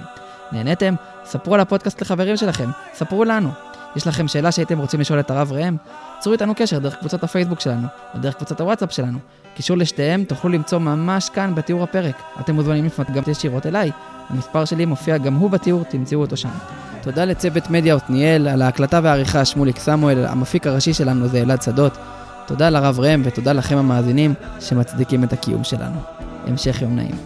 נהניתם? 0.53 0.94
ספרו 1.24 1.55
על 1.55 1.61
הפודקאסט 1.61 2.03
לחברים 2.03 2.36
שלכם, 2.36 2.70
ספרו 2.94 3.24
לנו. 3.24 3.50
יש 3.96 4.07
לכם 4.07 4.28
שאלה 4.28 4.53
שהייתם 4.53 4.78
רוצים 4.78 5.00
לשאול 5.00 5.20
את 5.20 5.30
הרב 5.30 5.53
ראם? 5.53 5.76
צרו 6.18 6.32
איתנו 6.32 6.53
קשר 6.57 6.78
דרך 6.78 6.94
קבוצת 6.94 7.24
הפייסבוק 7.24 7.61
שלנו, 7.61 7.86
או 8.14 8.18
דרך 8.18 8.34
קבוצת 8.34 8.61
הוואטסאפ 8.61 8.92
שלנו. 8.92 9.18
קישור 9.55 9.76
לשתיהם 9.76 10.24
תוכלו 10.24 10.50
למצוא 10.50 10.78
ממש 10.78 11.28
כאן 11.28 11.55
בתיאור 11.55 11.82
הפרק. 11.82 12.22
אתם 12.40 12.55
מוזמנים 12.55 12.84
לפנות 12.84 13.11
גם 13.11 13.22
ישירות 13.26 13.66
אליי. 13.66 13.90
המספר 14.28 14.64
שלי 14.64 14.84
מופיע 14.84 15.18
גם 15.18 15.34
הוא 15.34 15.50
בתיאור, 15.50 15.84
תמצאו 15.84 16.20
אותו 16.20 16.36
שם. 16.36 16.48
תודה 17.03 17.24
לצוות 17.24 17.70
מדיה 17.70 17.94
עתניאל, 17.94 18.48
על 18.48 18.62
ההקלטה 18.62 19.00
והעריכה 19.03 19.44
שמוליק 19.44 19.78
סמואל, 19.78 20.26
המפיק 20.26 20.66
הראשי 20.66 20.94
שלנו 20.94 21.28
זה 21.28 21.42
אלעד 21.42 21.62
שדות. 21.62 21.98
תודה 22.46 22.70
לרב 22.70 23.00
ראם 23.00 23.22
ותודה 23.24 23.53
לכם 23.53 23.76
המאזינים 23.76 24.34
שמצדיקים 24.61 25.24
את 25.24 25.32
הקיום 25.32 25.64
שלנו. 25.64 26.00
המשך 26.46 26.82
יום 26.82 26.96
נעים. 26.96 27.16